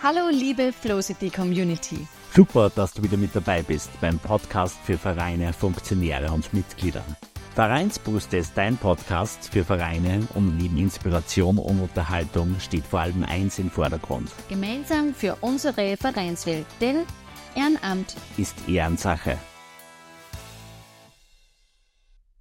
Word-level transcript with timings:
Hallo 0.00 0.28
liebe 0.30 0.72
Flowcity 0.72 1.28
Community. 1.28 2.06
Super, 2.32 2.70
dass 2.70 2.92
du 2.92 3.02
wieder 3.02 3.16
mit 3.16 3.34
dabei 3.34 3.62
bist 3.62 3.90
beim 4.00 4.16
Podcast 4.20 4.78
für 4.84 4.96
Vereine, 4.96 5.52
Funktionäre 5.52 6.30
und 6.30 6.54
Mitglieder. 6.54 7.04
Vereinsbrust 7.56 8.32
ist 8.32 8.56
dein 8.56 8.76
Podcast 8.76 9.52
für 9.52 9.64
Vereine 9.64 10.20
und 10.36 10.56
neben 10.56 10.78
Inspiration 10.78 11.58
und 11.58 11.80
Unterhaltung 11.80 12.54
steht 12.60 12.84
vor 12.84 13.00
allem 13.00 13.24
eins 13.24 13.58
im 13.58 13.72
Vordergrund. 13.72 14.30
Gemeinsam 14.48 15.12
für 15.12 15.36
unsere 15.40 15.96
Vereinswelt, 15.96 16.66
denn 16.80 17.04
Ehrenamt 17.56 18.14
ist 18.36 18.54
Ehrensache. 18.68 19.36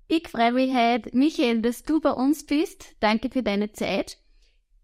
Ich 0.08 0.28
freue 0.28 0.52
mich 0.52 0.76
heute, 0.76 1.10
Michael, 1.18 1.64
dass 1.64 1.82
du 1.82 2.00
bei 2.02 2.12
uns 2.12 2.46
bist. 2.46 2.86
Danke 3.00 3.32
für 3.32 3.42
deine 3.42 3.71
Zeit. 3.71 4.20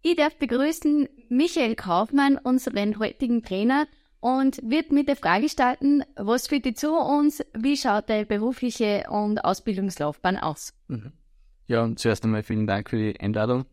Ich 0.05 0.17
darf 0.17 0.35
begrüßen 0.35 1.07
Michael 1.35 1.75
Kaufmann, 1.75 2.37
unseren 2.37 2.99
heutigen 2.99 3.43
Trainer, 3.43 3.87
und 4.19 4.61
wird 4.63 4.91
mit 4.93 5.09
der 5.09 5.17
Frage 5.17 5.49
starten, 5.49 6.03
was 6.15 6.47
führt 6.47 6.63
dir 6.63 6.75
zu 6.75 6.95
uns? 6.95 7.43
Wie 7.53 7.75
schaut 7.75 8.09
deine 8.09 8.25
berufliche 8.25 9.03
und 9.09 9.43
Ausbildungslaufbahn 9.43 10.37
aus? 10.37 10.73
Mhm. 10.87 11.11
Ja, 11.67 11.83
und 11.83 11.99
zuerst 11.99 12.23
einmal 12.23 12.43
vielen 12.43 12.65
Dank 12.65 12.89
für 12.89 12.97
die 12.97 13.19
Einladung. 13.19 13.65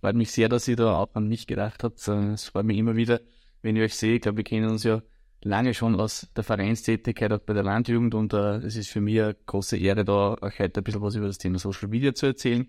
Freut 0.00 0.14
mich 0.14 0.30
sehr, 0.30 0.48
dass 0.48 0.68
ihr 0.68 0.76
da 0.76 0.96
auch 0.96 1.14
an 1.14 1.26
mich 1.26 1.48
gedacht 1.48 1.82
habt. 1.82 2.06
Es 2.06 2.44
freut 2.44 2.66
mich 2.66 2.78
immer 2.78 2.94
wieder, 2.94 3.20
wenn 3.62 3.74
ich 3.74 3.82
euch 3.82 3.94
sehe. 3.96 4.16
Ich 4.16 4.20
glaube, 4.20 4.36
wir 4.36 4.44
kennen 4.44 4.70
uns 4.70 4.84
ja 4.84 5.02
lange 5.42 5.74
schon 5.74 5.98
aus 5.98 6.28
der 6.36 6.44
Vereinstätigkeit 6.44 7.32
auch 7.32 7.40
bei 7.40 7.54
der 7.54 7.62
Landjugend 7.62 8.14
und 8.14 8.32
äh, 8.32 8.58
es 8.58 8.76
ist 8.76 8.90
für 8.90 9.00
mich 9.00 9.20
eine 9.20 9.34
große 9.46 9.76
Ehre, 9.76 10.04
da 10.04 10.34
auch 10.34 10.58
heute 10.58 10.80
ein 10.80 10.84
bisschen 10.84 11.02
was 11.02 11.14
über 11.14 11.26
das 11.26 11.38
Thema 11.38 11.58
Social 11.58 11.88
Media 11.88 12.14
zu 12.14 12.26
erzählen. 12.26 12.68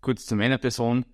Kurz 0.00 0.26
zu 0.26 0.34
meiner 0.34 0.58
Person. 0.58 1.04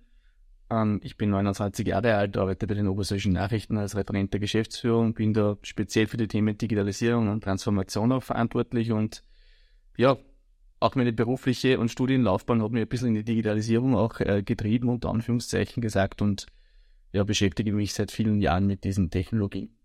Ähm, 0.73 0.99
ich 1.03 1.17
bin 1.17 1.29
29 1.29 1.87
Jahre 1.87 2.15
alt, 2.15 2.37
arbeite 2.37 2.65
bei 2.67 2.73
den 2.73 2.87
Obersächsischen 2.87 3.33
Nachrichten 3.33 3.77
als 3.77 3.95
Referent 3.95 4.33
der 4.33 4.39
Geschäftsführung, 4.39 5.13
bin 5.13 5.33
da 5.33 5.57
speziell 5.61 6.07
für 6.07 6.17
die 6.17 6.27
Themen 6.27 6.57
Digitalisierung 6.57 7.29
und 7.29 7.43
Transformation 7.43 8.11
auch 8.11 8.23
verantwortlich 8.23 8.91
und 8.91 9.23
ja, 9.97 10.17
auch 10.79 10.95
meine 10.95 11.13
berufliche 11.13 11.79
und 11.79 11.89
Studienlaufbahn 11.89 12.61
hat 12.61 12.71
mich 12.71 12.81
ein 12.81 12.87
bisschen 12.87 13.09
in 13.09 13.13
die 13.15 13.23
Digitalisierung 13.23 13.95
auch 13.95 14.19
äh, 14.19 14.41
getrieben, 14.43 14.89
unter 14.89 15.09
Anführungszeichen 15.09 15.81
gesagt 15.81 16.21
und 16.21 16.47
ja, 17.13 17.23
beschäftige 17.23 17.71
mich 17.71 17.93
seit 17.93 18.11
vielen 18.11 18.41
Jahren 18.41 18.65
mit 18.65 18.83
diesen 18.83 19.11
Technologien. 19.11 19.77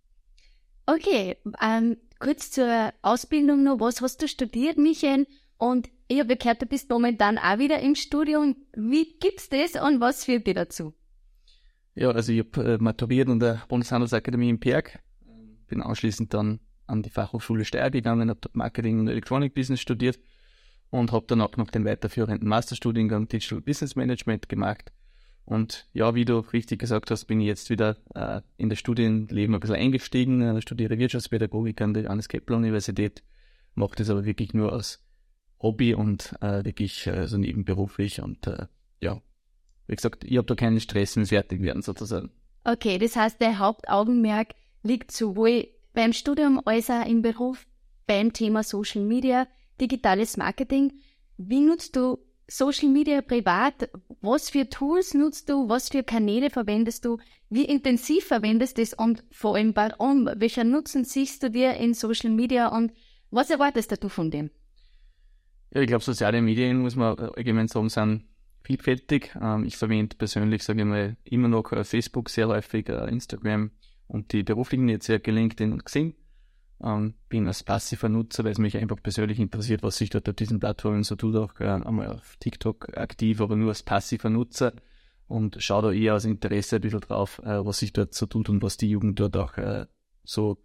Okay, 0.87 1.37
ähm, 1.63 1.99
kurz 2.19 2.51
zur 2.51 2.93
Ausbildung 3.03 3.63
noch. 3.63 3.79
Was 3.79 4.01
hast 4.01 4.23
du 4.23 4.29
studiert, 4.29 4.79
Michael? 4.79 5.27
Und 5.59 5.91
ich 6.09 6.21
habe 6.21 6.37
gehört, 6.37 6.63
du 6.63 6.67
bist 6.67 6.91
momentan 6.91 7.39
auch 7.39 7.59
wieder 7.59 7.81
im 7.81 7.95
Studium. 7.95 8.57
Wie 8.75 9.17
gibt's 9.21 9.49
das 9.49 9.81
und 9.81 10.01
was 10.01 10.25
führt 10.25 10.47
dir 10.47 10.55
dazu? 10.55 10.95
Ja, 11.95 12.11
also 12.11 12.33
ich 12.33 12.41
habe 12.41 12.75
äh, 12.75 12.79
maturiert 12.79 13.29
an 13.29 13.41
der 13.41 13.63
Bundeshandelsakademie 13.69 14.51
in 14.51 14.61
Perg, 14.61 15.01
bin 15.67 15.83
anschließend 15.83 16.33
dann 16.33 16.61
an 16.87 17.03
die 17.03 17.11
Fachhochschule 17.11 17.65
Steyr 17.65 17.91
gegangen, 17.91 18.31
habe 18.31 18.41
Marketing 18.53 19.01
und 19.01 19.09
Electronic 19.09 19.55
Business 19.55 19.81
studiert 19.81 20.19
und 20.91 21.13
habe 21.13 21.27
dann 21.27 21.41
auch 21.41 21.57
noch 21.57 21.71
den 21.71 21.85
weiterführenden 21.85 22.49
Masterstudiengang 22.49 23.29
Digital 23.29 23.61
Business 23.61 23.97
Management 23.97 24.49
gemacht 24.49 24.93
und 25.49 25.87
ja, 25.95 26.15
wie 26.15 26.27
du 26.27 26.41
richtig 26.41 26.79
gesagt 26.79 27.11
hast, 27.11 27.25
bin 27.25 27.41
ich 27.41 27.47
jetzt 27.47 27.71
wieder 27.71 27.97
äh, 28.15 28.43
in 28.59 28.69
das 28.69 28.79
Studienleben 28.79 29.55
ein 29.55 29.61
bisschen 29.61 29.77
eingestiegen. 29.77 30.59
Ich 30.59 30.63
studiere 30.63 30.99
Wirtschaftspädagogik 30.99 31.81
an 31.81 31.95
der 31.95 32.03
Johannes 32.03 32.29
Kepler 32.29 32.59
Universität, 32.59 33.23
mache 33.75 33.97
das 33.97 34.11
aber 34.11 34.27
wirklich 34.27 34.53
nur 34.53 34.75
als 34.75 35.03
Hobby 35.61 35.95
und 35.95 36.35
äh, 36.41 36.65
wirklich 36.65 37.07
äh, 37.07 37.27
so 37.27 37.37
nebenberuflich. 37.37 38.21
Und 38.21 38.47
äh, 38.47 38.67
ja, 39.01 39.21
wie 39.87 39.97
gesagt, 39.97 40.25
ich 40.25 40.37
habe 40.37 40.47
da 40.47 40.55
keinen 40.55 40.81
Stress 40.81 41.17
mit 41.17 41.29
fertig 41.29 41.63
werden 41.63 41.83
sozusagen. 41.83 42.31
Okay, 42.65 42.99
das 42.99 43.17
heißt, 43.17 43.41
der 43.41 43.59
Hauptaugenmerk 43.59 44.55
liegt 44.83 45.11
sowohl 45.11 45.69
beim 45.95 46.13
Studium 46.13 46.61
als 46.65 46.91
auch 46.91 47.07
im 47.07 47.23
Beruf 47.23 47.67
beim 48.07 48.33
Thema 48.33 48.63
Social 48.63 49.03
Media, 49.03 49.49
digitales 49.81 50.37
Marketing. 50.37 50.93
Wie 51.37 51.61
nutzt 51.61 51.97
du 51.97 52.19
Social 52.51 52.89
Media 52.89 53.21
privat, 53.21 53.91
was 54.23 54.49
für 54.49 54.69
Tools 54.69 55.13
nutzt 55.13 55.51
du, 55.51 55.69
was 55.69 55.91
für 55.91 56.03
Kanäle 56.03 56.49
verwendest 56.49 57.05
du, 57.05 57.19
wie 57.51 57.65
intensiv 57.65 58.25
verwendest 58.27 58.79
du 58.79 58.83
es 58.83 58.95
und 58.95 59.23
vor 59.31 59.57
allem 59.57 59.77
warum, 59.77 60.29
welcher 60.37 60.65
Nutzen 60.65 61.05
siehst 61.05 61.43
du 61.43 61.51
dir 61.51 61.75
in 61.75 61.93
Social 61.93 62.31
Media 62.31 62.69
und 62.69 62.93
was 63.31 63.51
erwartest 63.51 64.03
du 64.03 64.09
von 64.09 64.31
dem? 64.31 64.51
Ja, 65.73 65.81
ich 65.83 65.87
glaube, 65.87 66.05
soziale 66.05 66.41
Medien, 66.41 66.79
muss 66.79 66.97
man 66.97 67.19
allgemein 67.19 67.69
sagen, 67.69 67.89
sind 67.89 68.25
vielfältig. 68.63 69.35
Ähm, 69.41 69.65
ich 69.65 69.77
verwende 69.77 70.17
persönlich, 70.17 70.63
sage 70.63 70.81
ich 70.81 70.87
mal, 70.87 71.17
immer 71.25 71.49
noch 71.49 71.73
äh, 71.73 71.85
Facebook 71.85 72.31
sehr 72.31 72.49
häufig, 72.49 72.89
äh, 72.89 73.09
Instagram 73.09 73.71
und 74.07 74.33
die 74.33 74.43
beruflichen 74.43 74.87
Netzwerke 74.87 75.31
LinkedIn 75.31 75.73
und 75.73 75.85
Xing. 75.85 76.15
Ähm, 76.83 77.15
bin 77.29 77.47
als 77.49 77.65
passiver 77.65 78.09
Nutzer, 78.09 78.45
weil 78.45 78.53
es 78.53 78.59
mich 78.59 78.77
einfach 78.77 79.03
persönlich 79.03 79.41
interessiert, 79.41 79.83
was 79.83 79.97
sich 79.97 80.11
dort 80.11 80.29
auf 80.29 80.37
diesen 80.37 80.61
Plattformen 80.61 81.03
so 81.03 81.17
tut, 81.17 81.35
auch 81.35 81.59
äh, 81.61 81.67
einmal 81.67 82.09
auf 82.09 82.37
TikTok 82.39 82.97
aktiv, 82.97 83.41
aber 83.41 83.57
nur 83.57 83.71
als 83.71 83.83
passiver 83.83 84.31
Nutzer 84.31 84.73
und 85.27 85.63
schaue 85.63 85.83
da 85.83 85.93
eher 85.93 86.15
aus 86.15 86.25
Interesse 86.25 86.77
ein 86.77 86.83
bisschen 86.83 87.01
drauf, 87.01 87.41
äh, 87.45 87.65
was 87.65 87.79
sich 87.79 87.93
dort 87.93 88.15
so 88.15 88.27
tut 88.27 88.49
und 88.49 88.63
was 88.63 88.77
die 88.77 88.91
Jugend 88.91 89.19
dort 89.19 89.37
auch 89.37 89.57
äh, 89.59 89.87
so 90.25 90.59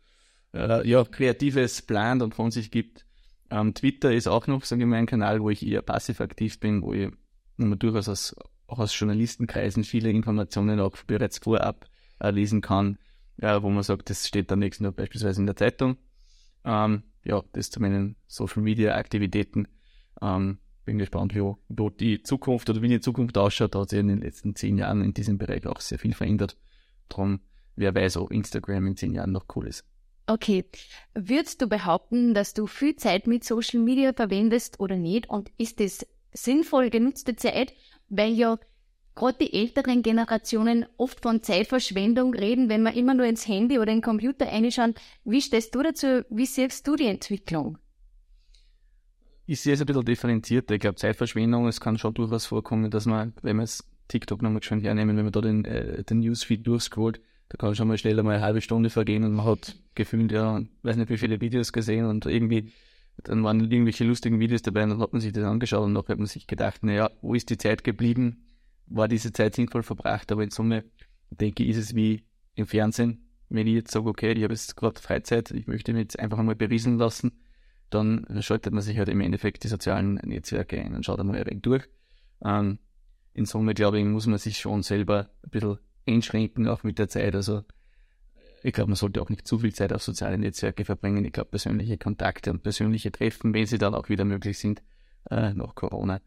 äh, 0.53 0.87
ja, 0.87 1.03
Kreatives 1.03 1.81
plant 1.81 2.21
und 2.21 2.35
von 2.35 2.51
sich 2.51 2.69
gibt. 2.69 3.05
Ähm, 3.53 3.73
Twitter 3.73 4.13
ist 4.13 4.27
auch 4.27 4.47
noch, 4.47 4.65
sage 4.65 4.81
ich 4.81 4.87
mal, 4.87 4.97
ein 4.97 5.05
Kanal, 5.05 5.41
wo 5.41 5.49
ich 5.49 5.65
eher 5.65 5.81
passiv 5.81 6.21
aktiv 6.21 6.59
bin, 6.59 6.81
wo 6.81 6.93
ich 6.93 7.09
man 7.57 7.77
durchaus 7.77 8.09
aus, 8.09 8.35
auch 8.67 8.79
aus 8.79 8.97
Journalistenkreisen 8.97 9.83
viele 9.83 10.09
Informationen 10.09 10.79
auch 10.79 10.95
bereits 11.05 11.37
vorab 11.37 11.87
äh, 12.19 12.31
lesen 12.31 12.61
kann 12.61 12.97
ja, 13.37 13.63
wo 13.63 13.69
man 13.69 13.83
sagt, 13.83 14.09
das 14.09 14.27
steht 14.27 14.51
dann 14.51 14.59
nächsten 14.59 14.83
Tag 14.83 14.95
beispielsweise 14.95 15.41
in 15.41 15.45
der 15.47 15.55
Zeitung. 15.55 15.97
Ähm, 16.65 17.03
ja, 17.23 17.43
das 17.53 17.69
zu 17.69 17.81
meinen 17.81 18.15
Social 18.27 18.61
Media 18.61 18.95
Aktivitäten. 18.95 19.67
Ähm, 20.21 20.59
bin 20.85 20.97
gespannt, 20.97 21.33
wie, 21.33 21.41
wo 21.41 21.89
die 21.89 22.23
Zukunft 22.23 22.69
oder 22.69 22.81
wie 22.81 22.89
die 22.89 22.99
Zukunft 22.99 23.37
ausschaut. 23.37 23.75
Da 23.75 23.81
hat 23.81 23.89
sich 23.89 23.99
in 23.99 24.09
den 24.09 24.21
letzten 24.21 24.55
zehn 24.55 24.77
Jahren 24.77 25.01
in 25.01 25.13
diesem 25.13 25.37
Bereich 25.37 25.65
auch 25.65 25.79
sehr 25.79 25.97
viel 25.97 26.13
verändert. 26.13 26.57
Darum, 27.09 27.39
wer 27.75 27.95
weiß, 27.95 28.17
ob 28.17 28.31
Instagram 28.31 28.87
in 28.87 28.97
zehn 28.97 29.13
Jahren 29.13 29.31
noch 29.31 29.45
cool 29.55 29.67
ist. 29.67 29.85
Okay. 30.25 30.65
Würdest 31.13 31.61
du 31.61 31.67
behaupten, 31.67 32.33
dass 32.33 32.53
du 32.53 32.65
viel 32.67 32.95
Zeit 32.95 33.27
mit 33.27 33.43
Social 33.43 33.79
Media 33.79 34.13
verwendest 34.13 34.79
oder 34.79 34.95
nicht? 34.95 35.29
Und 35.29 35.51
ist 35.57 35.79
das 35.79 36.05
sinnvoll 36.33 36.89
genutzte 36.89 37.35
Zeit? 37.35 37.73
Weil 38.09 38.33
ja 38.33 38.57
gerade 39.15 39.37
die 39.39 39.53
älteren 39.53 40.01
Generationen 40.01 40.85
oft 40.97 41.21
von 41.21 41.43
Zeitverschwendung 41.43 42.33
reden, 42.33 42.69
wenn 42.69 42.83
man 42.83 42.93
immer 42.93 43.13
nur 43.13 43.25
ins 43.25 43.47
Handy 43.47 43.77
oder 43.77 43.87
den 43.87 44.01
Computer 44.01 44.47
reinschauen. 44.47 44.95
Wie 45.23 45.41
stehst 45.41 45.75
du 45.75 45.83
dazu? 45.83 46.23
Wie 46.29 46.45
siehst 46.45 46.87
du 46.87 46.95
die 46.95 47.07
Entwicklung? 47.07 47.77
Ich 49.45 49.61
sehe 49.61 49.73
es 49.73 49.81
ein 49.81 49.85
bisschen 49.85 50.05
differenzierter. 50.05 50.73
Ich 50.73 50.79
glaube, 50.79 50.95
Zeitverschwendung, 50.95 51.67
es 51.67 51.81
kann 51.81 51.97
schon 51.97 52.13
durchaus 52.13 52.45
vorkommen, 52.45 52.89
dass 52.89 53.05
man, 53.05 53.33
wenn 53.41 53.57
man 53.57 53.65
es 53.65 53.83
TikTok 54.07 54.41
nochmal 54.41 54.63
schon 54.63 54.79
hernehmen, 54.79 55.17
wenn 55.17 55.25
man 55.25 55.33
da 55.33 55.41
den, 55.41 55.65
äh, 55.65 56.03
den 56.03 56.19
Newsfeed 56.19 56.65
durchscrollt, 56.65 57.19
da 57.49 57.57
kann 57.57 57.75
schon 57.75 57.87
mal 57.87 57.97
schnell 57.97 58.21
mal 58.23 58.35
eine 58.35 58.43
halbe 58.43 58.61
Stunde 58.61 58.89
vergehen 58.89 59.23
und 59.23 59.33
man 59.33 59.45
hat 59.45 59.75
gefühlt, 59.95 60.31
ja, 60.31 60.61
weiß 60.81 60.95
nicht 60.95 61.09
wie 61.09 61.17
viele 61.17 61.39
Videos 61.41 61.71
gesehen 61.73 62.05
und 62.05 62.25
irgendwie, 62.25 62.71
dann 63.23 63.43
waren 63.43 63.59
irgendwelche 63.71 64.03
lustigen 64.03 64.39
Videos 64.39 64.63
dabei 64.63 64.83
und 64.83 64.89
dann 64.89 64.99
hat 64.99 65.13
man 65.13 65.21
sich 65.21 65.33
das 65.33 65.43
angeschaut 65.43 65.83
und 65.83 65.93
dann 65.93 66.03
hat 66.07 66.17
man 66.17 66.27
sich 66.27 66.47
gedacht, 66.47 66.83
naja, 66.83 67.11
wo 67.21 67.35
ist 67.35 67.49
die 67.49 67.57
Zeit 67.57 67.83
geblieben? 67.83 68.43
war 68.87 69.07
diese 69.07 69.31
Zeit 69.31 69.55
sinnvoll 69.55 69.83
verbracht, 69.83 70.31
aber 70.31 70.43
in 70.43 70.49
Summe 70.49 70.83
denke 71.29 71.63
ich, 71.63 71.69
ist 71.69 71.77
es 71.77 71.95
wie 71.95 72.23
im 72.55 72.67
Fernsehen. 72.67 73.29
Wenn 73.49 73.67
ich 73.67 73.73
jetzt 73.73 73.91
sage, 73.91 74.07
okay, 74.07 74.31
ich 74.33 74.43
habe 74.43 74.53
jetzt 74.53 74.75
gerade 74.75 74.99
Freizeit, 74.99 75.51
ich 75.51 75.67
möchte 75.67 75.93
mich 75.93 76.03
jetzt 76.03 76.19
einfach 76.19 76.39
einmal 76.39 76.55
berieseln 76.55 76.97
lassen, 76.97 77.43
dann 77.89 78.25
schaltet 78.41 78.73
man 78.73 78.81
sich 78.81 78.97
halt 78.97 79.09
im 79.09 79.21
Endeffekt 79.21 79.63
die 79.63 79.67
sozialen 79.67 80.15
Netzwerke 80.15 80.79
ein 80.79 80.95
und 80.95 81.05
schaut 81.05 81.19
einmal 81.19 81.37
ein 81.37 81.45
wenig 81.45 81.61
durch. 81.61 81.87
Ähm, 82.43 82.79
in 83.33 83.45
Summe, 83.45 83.73
glaube 83.73 83.99
ich, 83.99 84.05
muss 84.05 84.27
man 84.27 84.39
sich 84.39 84.57
schon 84.57 84.83
selber 84.83 85.29
ein 85.43 85.49
bisschen 85.49 85.77
einschränken, 86.07 86.67
auch 86.67 86.83
mit 86.83 86.99
der 86.99 87.09
Zeit. 87.09 87.35
Also 87.35 87.63
ich 88.63 88.73
glaube, 88.73 88.89
man 88.89 88.95
sollte 88.95 89.21
auch 89.21 89.29
nicht 89.29 89.47
zu 89.47 89.59
viel 89.59 89.73
Zeit 89.73 89.91
auf 89.91 90.01
soziale 90.01 90.37
Netzwerke 90.37 90.85
verbringen. 90.85 91.25
Ich 91.25 91.33
glaube, 91.33 91.51
persönliche 91.51 91.97
Kontakte 91.97 92.51
und 92.51 92.63
persönliche 92.63 93.11
Treffen, 93.11 93.53
wenn 93.53 93.65
sie 93.65 93.77
dann 93.77 93.93
auch 93.93 94.09
wieder 94.09 94.25
möglich 94.25 94.57
sind, 94.57 94.81
äh, 95.29 95.53
nach 95.53 95.75
Corona, 95.75 96.21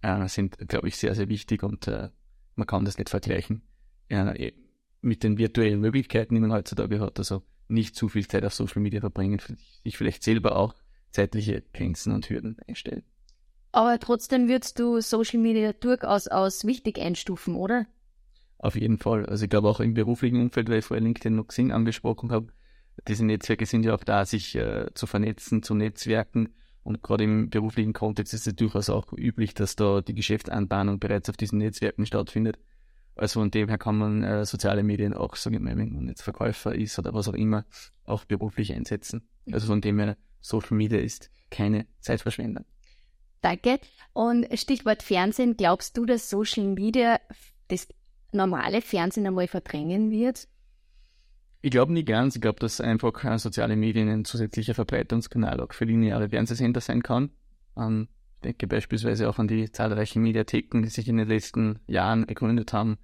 äh, 0.00 0.28
sind, 0.28 0.56
glaube 0.68 0.88
ich, 0.88 0.96
sehr, 0.96 1.14
sehr 1.14 1.28
wichtig 1.28 1.62
und 1.62 1.88
äh, 1.88 2.08
man 2.54 2.66
kann 2.66 2.84
das 2.84 2.98
nicht 2.98 3.10
vergleichen 3.10 3.62
äh, 4.08 4.52
mit 5.00 5.22
den 5.22 5.38
virtuellen 5.38 5.80
Möglichkeiten, 5.80 6.34
die 6.34 6.40
man 6.40 6.52
heutzutage 6.52 7.00
hat. 7.00 7.18
Also 7.18 7.42
nicht 7.68 7.94
zu 7.94 8.08
viel 8.08 8.26
Zeit 8.26 8.44
auf 8.44 8.54
Social 8.54 8.82
Media 8.82 9.00
verbringen, 9.00 9.40
sich 9.84 9.96
vielleicht 9.96 10.22
selber 10.22 10.56
auch 10.56 10.74
zeitliche 11.10 11.62
Grenzen 11.72 12.12
und 12.12 12.28
Hürden 12.28 12.56
einstellen. 12.66 13.04
Aber 13.72 13.98
trotzdem 13.98 14.48
würdest 14.48 14.78
du 14.78 15.00
Social 15.00 15.40
Media 15.40 15.72
durchaus 15.72 16.28
als 16.28 16.66
wichtig 16.66 16.98
einstufen, 16.98 17.54
oder? 17.54 17.86
Auf 18.62 18.76
jeden 18.76 18.96
Fall. 18.96 19.26
Also 19.26 19.44
ich 19.44 19.50
glaube 19.50 19.68
auch 19.68 19.80
im 19.80 19.92
beruflichen 19.92 20.40
Umfeld, 20.40 20.70
weil 20.70 20.78
ich 20.78 20.84
vorher 20.84 21.02
LinkedIn 21.02 21.38
und 21.38 21.48
Xing 21.48 21.72
angesprochen 21.72 22.30
habe, 22.32 22.52
diese 23.08 23.26
Netzwerke 23.26 23.66
sind 23.66 23.84
ja 23.84 23.94
auch 23.94 24.04
da, 24.04 24.24
sich 24.24 24.54
äh, 24.54 24.86
zu 24.94 25.06
vernetzen, 25.06 25.62
zu 25.62 25.74
Netzwerken 25.74 26.54
und 26.84 27.02
gerade 27.02 27.24
im 27.24 27.50
beruflichen 27.50 27.92
Kontext 27.92 28.34
ist 28.34 28.46
es 28.46 28.54
durchaus 28.54 28.88
auch 28.88 29.12
üblich, 29.12 29.54
dass 29.54 29.76
da 29.76 30.00
die 30.00 30.14
Geschäftsanbahnung 30.14 31.00
bereits 31.00 31.28
auf 31.28 31.36
diesen 31.36 31.58
Netzwerken 31.58 32.06
stattfindet. 32.06 32.58
Also 33.16 33.40
von 33.40 33.50
dem 33.50 33.68
her 33.68 33.78
kann 33.78 33.98
man 33.98 34.22
äh, 34.22 34.44
soziale 34.44 34.82
Medien 34.82 35.12
auch, 35.12 35.36
sage 35.36 35.56
ich 35.56 35.62
mal, 35.62 35.76
wenn 35.76 35.92
man 35.92 36.08
jetzt 36.08 36.22
Verkäufer 36.22 36.74
ist 36.74 36.98
oder 36.98 37.12
was 37.12 37.28
auch 37.28 37.34
immer, 37.34 37.66
auch 38.04 38.24
beruflich 38.24 38.72
einsetzen. 38.72 39.28
Also 39.50 39.66
von 39.66 39.80
dem 39.80 39.98
her, 39.98 40.16
Social 40.40 40.76
Media 40.76 40.98
ist 40.98 41.30
keine 41.50 41.86
Zeitverschwendung. 42.00 42.64
Danke. 43.42 43.80
Und 44.12 44.46
Stichwort 44.56 45.02
Fernsehen, 45.02 45.56
glaubst 45.56 45.96
du, 45.96 46.06
dass 46.06 46.30
Social 46.30 46.64
Media 46.64 47.20
das 47.68 47.88
normale 48.32 48.80
Fernsehen 48.80 49.26
einmal 49.26 49.48
verdrängen 49.48 50.10
wird? 50.10 50.48
Ich 51.64 51.70
glaube 51.70 51.92
nicht 51.92 52.08
ganz. 52.08 52.34
Ich 52.34 52.42
glaube, 52.42 52.58
dass 52.58 52.80
einfach 52.80 53.24
äh, 53.24 53.38
soziale 53.38 53.76
Medien 53.76 54.08
ein 54.08 54.24
zusätzlicher 54.24 54.74
Verbreitungskanal 54.74 55.60
auch 55.60 55.72
für 55.72 55.84
lineare 55.84 56.28
Fernsehsender 56.28 56.80
sein 56.80 57.02
kann. 57.02 57.30
Ähm, 57.76 58.08
ich 58.36 58.40
denke 58.42 58.66
beispielsweise 58.66 59.28
auch 59.28 59.38
an 59.38 59.46
die 59.46 59.70
zahlreichen 59.70 60.22
Mediatheken, 60.22 60.82
die 60.82 60.88
sich 60.88 61.06
in 61.06 61.18
den 61.18 61.28
letzten 61.28 61.78
Jahren 61.86 62.26
gegründet 62.26 62.72
haben. 62.72 62.98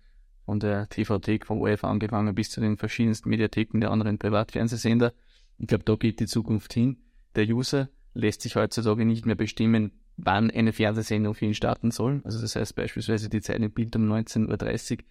Von 0.44 0.58
der 0.58 0.88
TV-Thek 0.88 1.46
vom 1.46 1.60
ORF 1.60 1.84
angefangen 1.84 2.34
bis 2.34 2.50
zu 2.50 2.60
den 2.60 2.76
verschiedensten 2.76 3.28
Mediatheken 3.28 3.80
der 3.80 3.92
anderen 3.92 4.18
Privatfernsehsender. 4.18 5.12
Ich 5.58 5.68
glaube, 5.68 5.84
da 5.84 5.94
geht 5.94 6.18
die 6.18 6.26
Zukunft 6.26 6.72
hin. 6.74 6.96
Der 7.36 7.46
User 7.46 7.88
lässt 8.14 8.42
sich 8.42 8.56
heutzutage 8.56 9.04
nicht 9.04 9.26
mehr 9.26 9.36
bestimmen, 9.36 9.92
wann 10.16 10.50
eine 10.50 10.72
Fernsehsendung 10.72 11.34
für 11.34 11.44
ihn 11.44 11.54
starten 11.54 11.92
soll. 11.92 12.22
Also 12.24 12.40
das 12.40 12.56
heißt 12.56 12.74
beispielsweise 12.74 13.28
die 13.28 13.40
Zeit 13.40 13.60
im 13.60 13.70
Bild 13.70 13.94
um 13.94 14.10
19.30 14.10 14.98
Uhr 14.98 15.04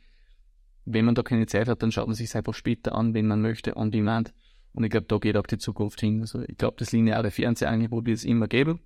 wenn 0.90 1.06
man 1.06 1.16
da 1.16 1.22
keine 1.22 1.46
Zeit 1.48 1.68
hat, 1.68 1.84
dann 1.84 1.92
schaut 1.92 2.08
man 2.08 2.16
sich 2.16 2.34
einfach 2.34 2.54
später 2.54 2.96
an, 2.96 3.14
wenn 3.14 3.28
man 3.28 3.42
möchte, 3.42 3.76
on 3.76 3.92
demand. 3.92 4.34
Und 4.72 4.84
ich 4.84 4.90
glaube, 4.90 5.08
da 5.08 5.18
geht 5.18 5.36
auch 5.36 5.46
die 5.46 5.58
Zukunft 5.58 6.00
hin. 6.00 6.22
Also 6.22 6.42
ich 6.48 6.58
glaube, 6.58 6.78
das 6.80 6.92
lineare 6.94 7.30
Fernsehangebot 7.30 8.06
wird 8.06 8.18
es 8.18 8.24
immer 8.24 8.48
geben, 8.48 8.80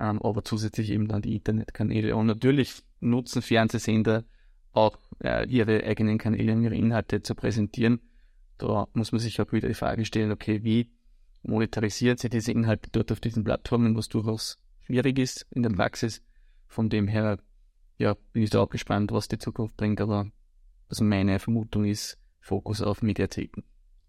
ähm, 0.00 0.22
aber 0.22 0.44
zusätzlich 0.44 0.90
eben 0.90 1.08
dann 1.08 1.20
die 1.20 1.34
Internetkanäle. 1.34 2.16
Und 2.16 2.26
natürlich 2.26 2.82
nutzen 3.00 3.42
Fernsehsender 3.42 4.24
auch 4.72 4.98
äh, 5.22 5.46
ihre 5.46 5.84
eigenen 5.84 6.18
Kanäle 6.18 6.52
und 6.52 6.62
ihre 6.62 6.74
Inhalte 6.74 7.22
zu 7.22 7.34
präsentieren. 7.34 8.00
Da 8.56 8.88
muss 8.94 9.12
man 9.12 9.18
sich 9.18 9.40
auch 9.40 9.52
wieder 9.52 9.68
die 9.68 9.74
Frage 9.74 10.06
stellen, 10.06 10.32
okay, 10.32 10.64
wie 10.64 10.90
monetarisiert 11.42 12.18
sie 12.18 12.30
diese 12.30 12.52
Inhalte 12.52 12.88
dort 12.90 13.12
auf 13.12 13.20
diesen 13.20 13.44
Plattformen, 13.44 13.94
was 13.94 14.08
durchaus 14.08 14.58
schwierig 14.86 15.18
ist 15.18 15.46
in 15.50 15.62
der 15.62 15.70
Praxis. 15.70 16.22
Von 16.66 16.88
dem 16.88 17.08
her, 17.08 17.38
ja, 17.98 18.16
bin 18.32 18.42
ich 18.42 18.50
da 18.50 18.60
auch 18.60 18.70
gespannt, 18.70 19.12
was 19.12 19.28
die 19.28 19.38
Zukunft 19.38 19.76
bringt, 19.76 20.00
aber 20.00 20.30
also 20.88 21.04
meine 21.04 21.38
Vermutung 21.38 21.84
ist 21.84 22.18
Fokus 22.40 22.82
auf 22.82 23.02
Mediatheken. 23.02 23.62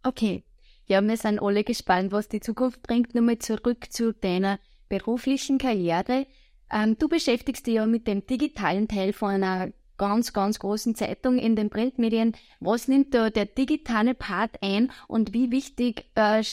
Okay. 0.04 0.44
Ja, 0.86 1.02
wir 1.02 1.18
sind 1.18 1.42
alle 1.42 1.64
gespannt, 1.64 2.14
was 2.14 2.30
die 2.30 2.40
Zukunft 2.40 2.82
bringt. 2.82 3.14
Nochmal 3.14 3.40
zurück 3.40 3.92
zu 3.92 4.14
deiner 4.14 4.58
beruflichen 4.88 5.58
Karriere. 5.58 6.28
Ähm, 6.72 6.98
du 6.98 7.10
beschäftigst 7.10 7.68
dich 7.68 7.76
ja 7.76 7.86
mit 7.86 8.08
dem 8.08 8.26
digitalen 8.26 8.88
Teil 8.88 9.12
von 9.12 9.32
einer 9.32 9.72
ganz, 9.98 10.32
ganz 10.32 10.60
großen 10.60 10.96
Zeitung 10.96 11.38
in 11.40 11.56
den 11.56 11.70
Printmedien. 11.70 12.36
Was 12.60 12.88
nimmt 12.88 13.14
da 13.14 13.30
der 13.30 13.46
digitale 13.46 14.14
Part 14.14 14.62
ein 14.62 14.92
und 15.08 15.34
wie 15.34 15.52
wichtig, 15.52 16.06
äh, 16.16 16.44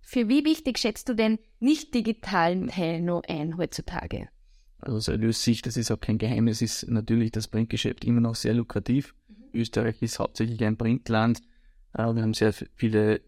für 0.00 0.28
wie 0.28 0.44
wichtig 0.44 0.78
schätzt 0.78 1.08
du 1.08 1.14
den 1.14 1.38
nicht 1.60 1.94
digitalen 1.94 2.68
Teil 2.68 3.00
noch 3.00 3.22
ein 3.28 3.58
heutzutage? 3.58 4.28
Also 4.78 4.96
aus 4.96 5.08
Erlössicht, 5.08 5.66
das 5.66 5.76
ist 5.76 5.90
auch 5.90 6.00
kein 6.00 6.18
Geheimnis, 6.18 6.60
ist 6.60 6.88
natürlich 6.88 7.30
das 7.30 7.46
Printgeschäft 7.46 8.04
immer 8.04 8.20
noch 8.20 8.34
sehr 8.34 8.54
lukrativ. 8.54 9.14
Österreich 9.54 10.02
ist 10.02 10.18
hauptsächlich 10.18 10.62
ein 10.64 10.76
Printland. 10.76 11.40
Äh, 11.94 12.14
wir 12.14 12.22
haben 12.22 12.34
sehr 12.34 12.52
viele 12.52 13.20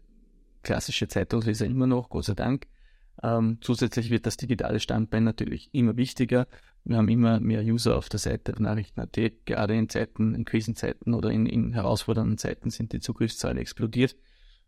klassische 0.63 1.07
Zeitungsleser 1.07 1.65
immer 1.65 1.87
noch, 1.87 2.09
Gott 2.09 2.25
sei 2.25 2.33
Dank. 2.33 2.67
Ähm, 3.23 3.59
zusätzlich 3.61 4.09
wird 4.09 4.25
das 4.25 4.37
digitale 4.37 4.79
Standbein 4.79 5.23
natürlich 5.23 5.69
immer 5.73 5.95
wichtiger. 5.95 6.47
Wir 6.83 6.97
haben 6.97 7.07
immer 7.07 7.39
mehr 7.39 7.63
User 7.63 7.97
auf 7.97 8.09
der 8.09 8.19
Seite 8.19 8.61
Nachrichten.at. 8.61 9.45
Gerade 9.45 9.75
in 9.75 9.89
Zeiten, 9.89 10.35
in 10.35 10.45
Krisenzeiten 10.45 11.13
oder 11.13 11.31
in, 11.31 11.45
in 11.45 11.73
herausfordernden 11.73 12.37
Zeiten 12.37 12.69
sind 12.69 12.93
die 12.93 12.99
Zugriffszahlen 12.99 13.57
explodiert. 13.57 14.15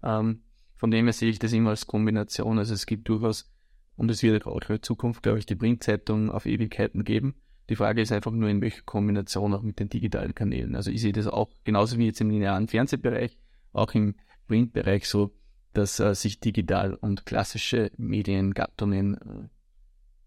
Ähm, 0.04 0.42
von 0.76 0.92
dem 0.92 1.06
her 1.06 1.14
sehe 1.14 1.30
ich 1.30 1.40
das 1.40 1.54
immer 1.54 1.72
als 1.72 1.88
Kombination. 1.88 2.58
Also 2.58 2.74
es 2.74 2.86
gibt 2.86 3.10
durchaus, 3.10 3.52
und 3.96 4.10
es 4.10 4.24
wird 4.24 4.46
auch 4.46 4.62
in 4.70 4.82
Zukunft, 4.82 5.24
glaube 5.24 5.40
ich, 5.40 5.46
die 5.46 5.56
Printzeitung 5.56 6.32
auf 6.32 6.46
Ewigkeiten 6.46 7.04
geben. 7.04 7.36
Die 7.70 7.76
Frage 7.76 8.02
ist 8.02 8.12
einfach 8.12 8.32
nur, 8.32 8.50
in 8.50 8.62
welcher 8.62 8.84
Kombination 8.84 9.54
auch 9.54 9.62
mit 9.62 9.80
den 9.80 9.90
digitalen 9.90 10.34
Kanälen. 10.34 10.76
Also 10.76 10.90
ich 10.90 11.02
sehe 11.02 11.12
das 11.12 11.28
auch 11.28 11.50
genauso 11.64 11.98
wie 11.98 12.06
jetzt 12.06 12.22
im 12.22 12.30
linearen 12.30 12.68
Fernsehbereich, 12.68 13.38
auch 13.74 13.94
im 13.94 14.16
Printbereich 14.48 15.08
so, 15.08 15.34
dass 15.74 16.00
äh, 16.00 16.16
sich 16.16 16.40
digital 16.40 16.94
und 16.94 17.26
klassische 17.26 17.92
Mediengattungen 17.98 19.16
äh, 19.16 19.50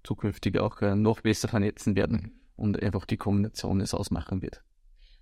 zukünftig 0.05 0.59
auch 0.59 0.81
äh, 0.83 0.95
noch 0.95 1.23
besser 1.23 1.49
vernetzen 1.49 1.97
werden 1.97 2.41
und 2.57 2.83
einfach 2.83 3.07
die 3.07 3.17
Kombination 3.17 3.81
es 3.81 3.95
ausmachen 3.95 4.43
wird. 4.43 4.63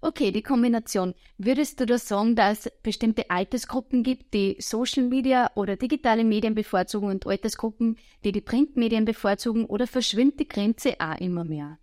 Okay, 0.01 0.31
die 0.31 0.43
Kombination. 0.43 1.15
Würdest 1.39 1.81
du 1.81 1.87
da 1.87 1.99
sagen, 1.99 2.37
dass 2.37 2.67
es 2.67 2.73
bestimmte 2.83 3.31
Altersgruppen 3.31 4.05
gibt, 4.05 4.33
die 4.33 4.57
Social 4.61 5.05
Media 5.05 5.51
oder 5.57 5.77
digitale 5.77 6.23
Medien 6.23 6.55
bevorzugen 6.55 7.09
und 7.09 7.27
Altersgruppen, 7.27 7.97
die 8.23 8.31
die 8.31 8.41
Printmedien 8.41 9.05
bevorzugen 9.05 9.65
oder 9.65 9.89
verschwindet 9.89 10.41
die 10.41 10.49
Grenze 10.49 10.95
auch 11.01 11.19
immer 11.19 11.45
mehr? 11.45 11.79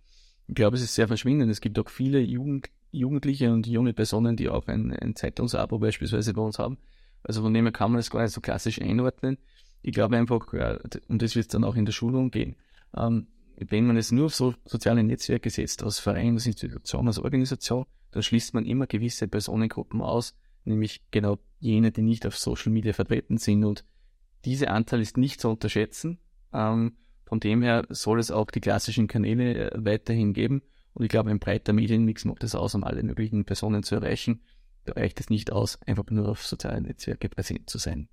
Ich 0.48 0.54
glaube, 0.54 0.76
es 0.76 0.82
ist 0.82 0.94
sehr 0.94 1.08
verschwindend. 1.08 1.50
Es 1.50 1.60
gibt 1.60 1.78
auch 1.78 1.88
viele 1.88 2.20
Jugend, 2.20 2.70
Jugendliche 2.92 3.52
und 3.52 3.66
junge 3.66 3.92
Personen, 3.92 4.36
die 4.36 4.48
auch 4.48 4.66
ein, 4.68 4.92
ein 4.92 5.16
Zeitungsabo 5.16 5.78
beispielsweise 5.78 6.32
bei 6.32 6.42
uns 6.42 6.58
haben. 6.58 6.78
Also 7.22 7.42
von 7.42 7.52
dem 7.52 7.64
her 7.64 7.72
kann 7.72 7.90
man 7.90 7.98
das 7.98 8.10
gar 8.10 8.22
nicht 8.22 8.32
so 8.32 8.40
klassisch 8.40 8.80
einordnen. 8.80 9.38
Ich 9.82 9.92
glaube 9.92 10.16
einfach, 10.16 10.52
ja, 10.52 10.78
und 11.08 11.22
das 11.22 11.36
wird 11.36 11.52
dann 11.52 11.64
auch 11.64 11.76
in 11.76 11.84
der 11.84 11.92
Schulung 11.92 12.30
gehen, 12.30 12.56
ähm, 12.96 13.26
wenn 13.56 13.86
man 13.86 13.96
es 13.96 14.12
nur 14.12 14.26
auf 14.26 14.34
so 14.34 14.54
soziale 14.64 15.02
Netzwerke 15.02 15.50
setzt, 15.50 15.82
als 15.82 15.98
Verein, 15.98 16.34
als 16.34 16.46
Institution, 16.46 17.06
als 17.06 17.18
Organisation, 17.18 17.86
dann 18.10 18.22
schließt 18.22 18.54
man 18.54 18.66
immer 18.66 18.86
gewisse 18.86 19.28
Personengruppen 19.28 20.02
aus, 20.02 20.36
nämlich 20.64 21.02
genau 21.10 21.38
jene, 21.58 21.90
die 21.90 22.02
nicht 22.02 22.26
auf 22.26 22.36
Social 22.36 22.72
Media 22.72 22.92
vertreten 22.92 23.38
sind. 23.38 23.64
Und 23.64 23.84
diese 24.44 24.70
Anzahl 24.70 25.00
ist 25.00 25.16
nicht 25.16 25.40
zu 25.40 25.48
unterschätzen. 25.48 26.18
Ähm, 26.52 26.96
von 27.26 27.40
dem 27.40 27.62
her 27.62 27.84
soll 27.90 28.20
es 28.20 28.30
auch 28.30 28.50
die 28.50 28.60
klassischen 28.60 29.08
Kanäle 29.08 29.72
äh, 29.72 29.84
weiterhin 29.84 30.32
geben. 30.32 30.62
Und 30.94 31.04
ich 31.04 31.10
glaube, 31.10 31.30
ein 31.30 31.40
breiter 31.40 31.72
Medienmix 31.72 32.24
macht 32.24 32.44
es 32.44 32.54
aus, 32.54 32.74
um 32.74 32.84
alle 32.84 33.02
möglichen 33.02 33.44
Personen 33.44 33.82
zu 33.82 33.96
erreichen. 33.96 34.40
Da 34.84 34.92
reicht 34.92 35.20
es 35.20 35.28
nicht 35.28 35.52
aus, 35.52 35.78
einfach 35.84 36.04
nur 36.08 36.28
auf 36.28 36.46
sozialen 36.46 36.84
Netzwerke 36.84 37.28
präsent 37.28 37.68
zu 37.68 37.78
sein. 37.78 38.08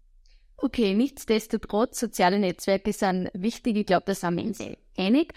Okay, 0.58 0.94
nichtsdestotrotz, 0.94 2.00
soziale 2.00 2.40
Netzwerke 2.40 2.92
sind 2.92 3.30
wichtig. 3.34 3.78
Ich 3.78 3.86
glaube, 3.86 4.06
da 4.08 4.16
sind 4.16 4.38
wir 4.38 4.44
uns 4.44 4.60
einig. 4.98 5.34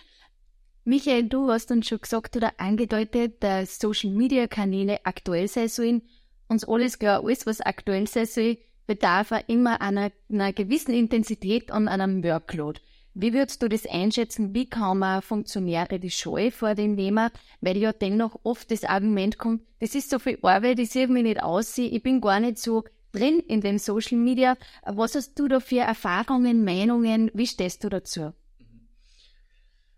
Michael, 0.84 1.28
du 1.28 1.50
hast 1.50 1.70
uns 1.70 1.88
schon 1.88 2.00
gesagt 2.00 2.37
oder 2.37 2.52
angedeutet, 2.58 3.43
dass 3.43 3.78
Social 3.78 4.11
Media 4.11 4.46
Kanäle 4.46 5.05
aktuell 5.05 5.49
sein 5.49 5.69
sollen. 5.69 6.02
Uns 6.49 6.64
alles 6.67 6.99
klar, 6.99 7.25
alles, 7.25 7.44
was 7.44 7.61
aktuell 7.61 8.06
sein 8.06 8.26
soll, 8.26 8.58
bedarf 8.87 9.32
immer 9.49 9.81
einer, 9.81 10.12
einer 10.31 10.52
gewissen 10.52 10.95
Intensität 10.95 11.71
und 11.73 11.88
einem 11.88 12.23
Workload. 12.23 12.80
Wie 13.18 13.32
würdest 13.32 13.62
du 13.62 13.68
das 13.70 13.87
einschätzen? 13.87 14.52
Wie 14.52 14.68
kann 14.68 14.99
man 14.99 15.23
Funktionäre 15.23 15.99
die 15.99 16.11
Scheu 16.11 16.50
vor 16.50 16.75
dem 16.75 16.96
nehmen? 16.96 17.30
Weil 17.62 17.78
ja 17.78 17.94
dennoch 17.94 18.38
oft 18.42 18.70
das 18.70 18.85
Argument 18.85 19.38
kommt, 19.38 19.62
das 19.80 19.94
ist 19.94 20.11
so 20.11 20.18
viel 20.18 20.38
Arbeit, 20.42 20.78
ich 20.78 20.90
sehe 20.90 21.08
mich 21.08 21.23
nicht 21.23 21.42
aus, 21.42 21.78
ich 21.78 22.02
bin 22.02 22.20
gar 22.20 22.40
nicht 22.40 22.58
so 22.58 22.85
drin 23.12 23.40
in 23.49 23.62
den 23.62 23.78
Social 23.78 24.18
Media. 24.18 24.58
Was 24.85 25.14
hast 25.14 25.38
du 25.38 25.49
da 25.49 25.61
für 25.61 25.78
Erfahrungen, 25.78 26.62
Meinungen? 26.62 27.30
Wie 27.32 27.46
stehst 27.46 27.85
du 27.85 27.88
dazu? 27.88 28.35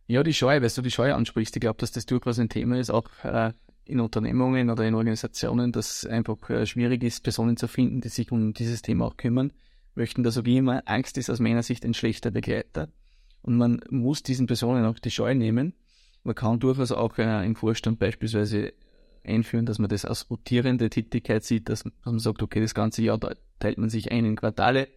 Ja, 0.06 0.22
die 0.22 0.32
Scheu, 0.32 0.62
weil 0.62 0.70
du 0.70 0.82
die 0.82 0.92
Scheu 0.92 1.12
ansprichst, 1.12 1.56
ich 1.56 1.60
glaube, 1.60 1.80
dass 1.80 1.90
das 1.90 2.06
durchaus 2.06 2.38
ein 2.38 2.48
Thema 2.48 2.78
ist, 2.78 2.90
auch 2.90 3.10
äh, 3.24 3.52
in 3.84 3.98
Unternehmungen 3.98 4.70
oder 4.70 4.84
in 4.84 4.94
Organisationen, 4.94 5.72
dass 5.72 6.06
einfach 6.06 6.48
äh, 6.50 6.66
schwierig 6.66 7.02
ist, 7.02 7.24
Personen 7.24 7.56
zu 7.56 7.66
finden, 7.66 8.00
die 8.00 8.10
sich 8.10 8.30
um 8.30 8.52
dieses 8.52 8.80
Thema 8.80 9.06
auch 9.06 9.16
kümmern 9.16 9.52
möchten. 9.96 10.30
Sage 10.30 10.52
ich 10.52 10.58
immer, 10.58 10.82
Angst 10.86 11.18
ist 11.18 11.30
aus 11.30 11.40
meiner 11.40 11.64
Sicht 11.64 11.84
ein 11.84 11.94
schlechter 11.94 12.30
Begleiter. 12.30 12.88
Und 13.42 13.56
man 13.56 13.80
muss 13.90 14.22
diesen 14.22 14.46
Personen 14.46 14.84
auch 14.84 14.98
die 14.98 15.10
Scheu 15.10 15.34
nehmen. 15.34 15.74
Man 16.24 16.34
kann 16.34 16.60
durchaus 16.60 16.92
auch 16.92 17.16
äh, 17.18 17.46
im 17.46 17.56
Vorstand 17.56 17.98
beispielsweise 17.98 18.72
einführen, 19.24 19.66
dass 19.66 19.78
man 19.78 19.88
das 19.88 20.04
als 20.04 20.30
rotierende 20.30 20.90
Tätigkeit 20.90 21.44
sieht, 21.44 21.68
dass 21.68 21.84
man 22.04 22.18
sagt, 22.18 22.42
okay, 22.42 22.60
das 22.60 22.74
ganze 22.74 23.02
Jahr 23.02 23.18
teilt 23.58 23.78
man 23.78 23.90
sich 23.90 24.10
ein 24.10 24.24
in 24.24 24.36
Quartale 24.36 24.88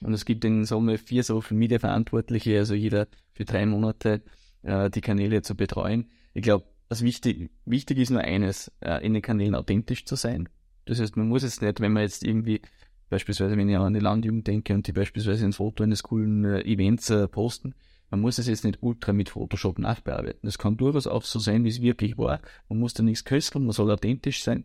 und 0.00 0.12
es 0.12 0.24
gibt 0.24 0.44
in 0.44 0.64
Summe 0.64 0.98
vier 0.98 1.22
Social 1.24 1.56
Media 1.56 1.78
Verantwortliche, 1.78 2.58
also 2.58 2.74
jeder 2.74 3.08
für 3.32 3.44
drei 3.44 3.66
Monate 3.66 4.22
äh, 4.62 4.90
die 4.90 5.00
Kanäle 5.00 5.42
zu 5.42 5.54
betreuen. 5.54 6.10
Ich 6.34 6.42
glaube, 6.42 6.64
was 6.88 7.02
wichtig, 7.02 7.50
wichtig 7.66 7.98
ist 7.98 8.10
nur 8.10 8.22
eines, 8.22 8.72
äh, 8.80 9.04
in 9.04 9.12
den 9.12 9.22
Kanälen 9.22 9.54
authentisch 9.54 10.04
zu 10.04 10.16
sein. 10.16 10.48
Das 10.86 11.00
heißt, 11.00 11.16
man 11.16 11.28
muss 11.28 11.42
es 11.42 11.60
nicht, 11.60 11.80
wenn 11.80 11.92
man 11.92 12.02
jetzt 12.02 12.24
irgendwie, 12.24 12.62
beispielsweise 13.10 13.56
wenn 13.56 13.68
ich 13.68 13.76
an 13.76 13.94
die 13.94 14.00
Landjugend 14.00 14.46
denke 14.46 14.74
und 14.74 14.86
die 14.86 14.92
beispielsweise 14.92 15.44
ein 15.44 15.52
Foto 15.52 15.84
eines 15.84 16.02
coolen 16.02 16.44
äh, 16.44 16.62
Events 16.62 17.10
äh, 17.10 17.28
posten, 17.28 17.74
man 18.10 18.20
muss 18.20 18.38
es 18.38 18.48
jetzt 18.48 18.64
nicht 18.64 18.78
ultra 18.82 19.12
mit 19.12 19.30
Photoshop 19.30 19.78
nachbearbeiten. 19.78 20.48
Es 20.48 20.58
kann 20.58 20.76
durchaus 20.76 21.06
auch 21.06 21.22
so 21.22 21.38
sein, 21.38 21.64
wie 21.64 21.68
es 21.68 21.80
wirklich 21.80 22.18
war. 22.18 22.40
Man 22.68 22.80
muss 22.80 22.94
da 22.94 23.02
nichts 23.02 23.24
köstern, 23.24 23.64
man 23.64 23.72
soll 23.72 23.90
authentisch 23.90 24.42
sein. 24.42 24.64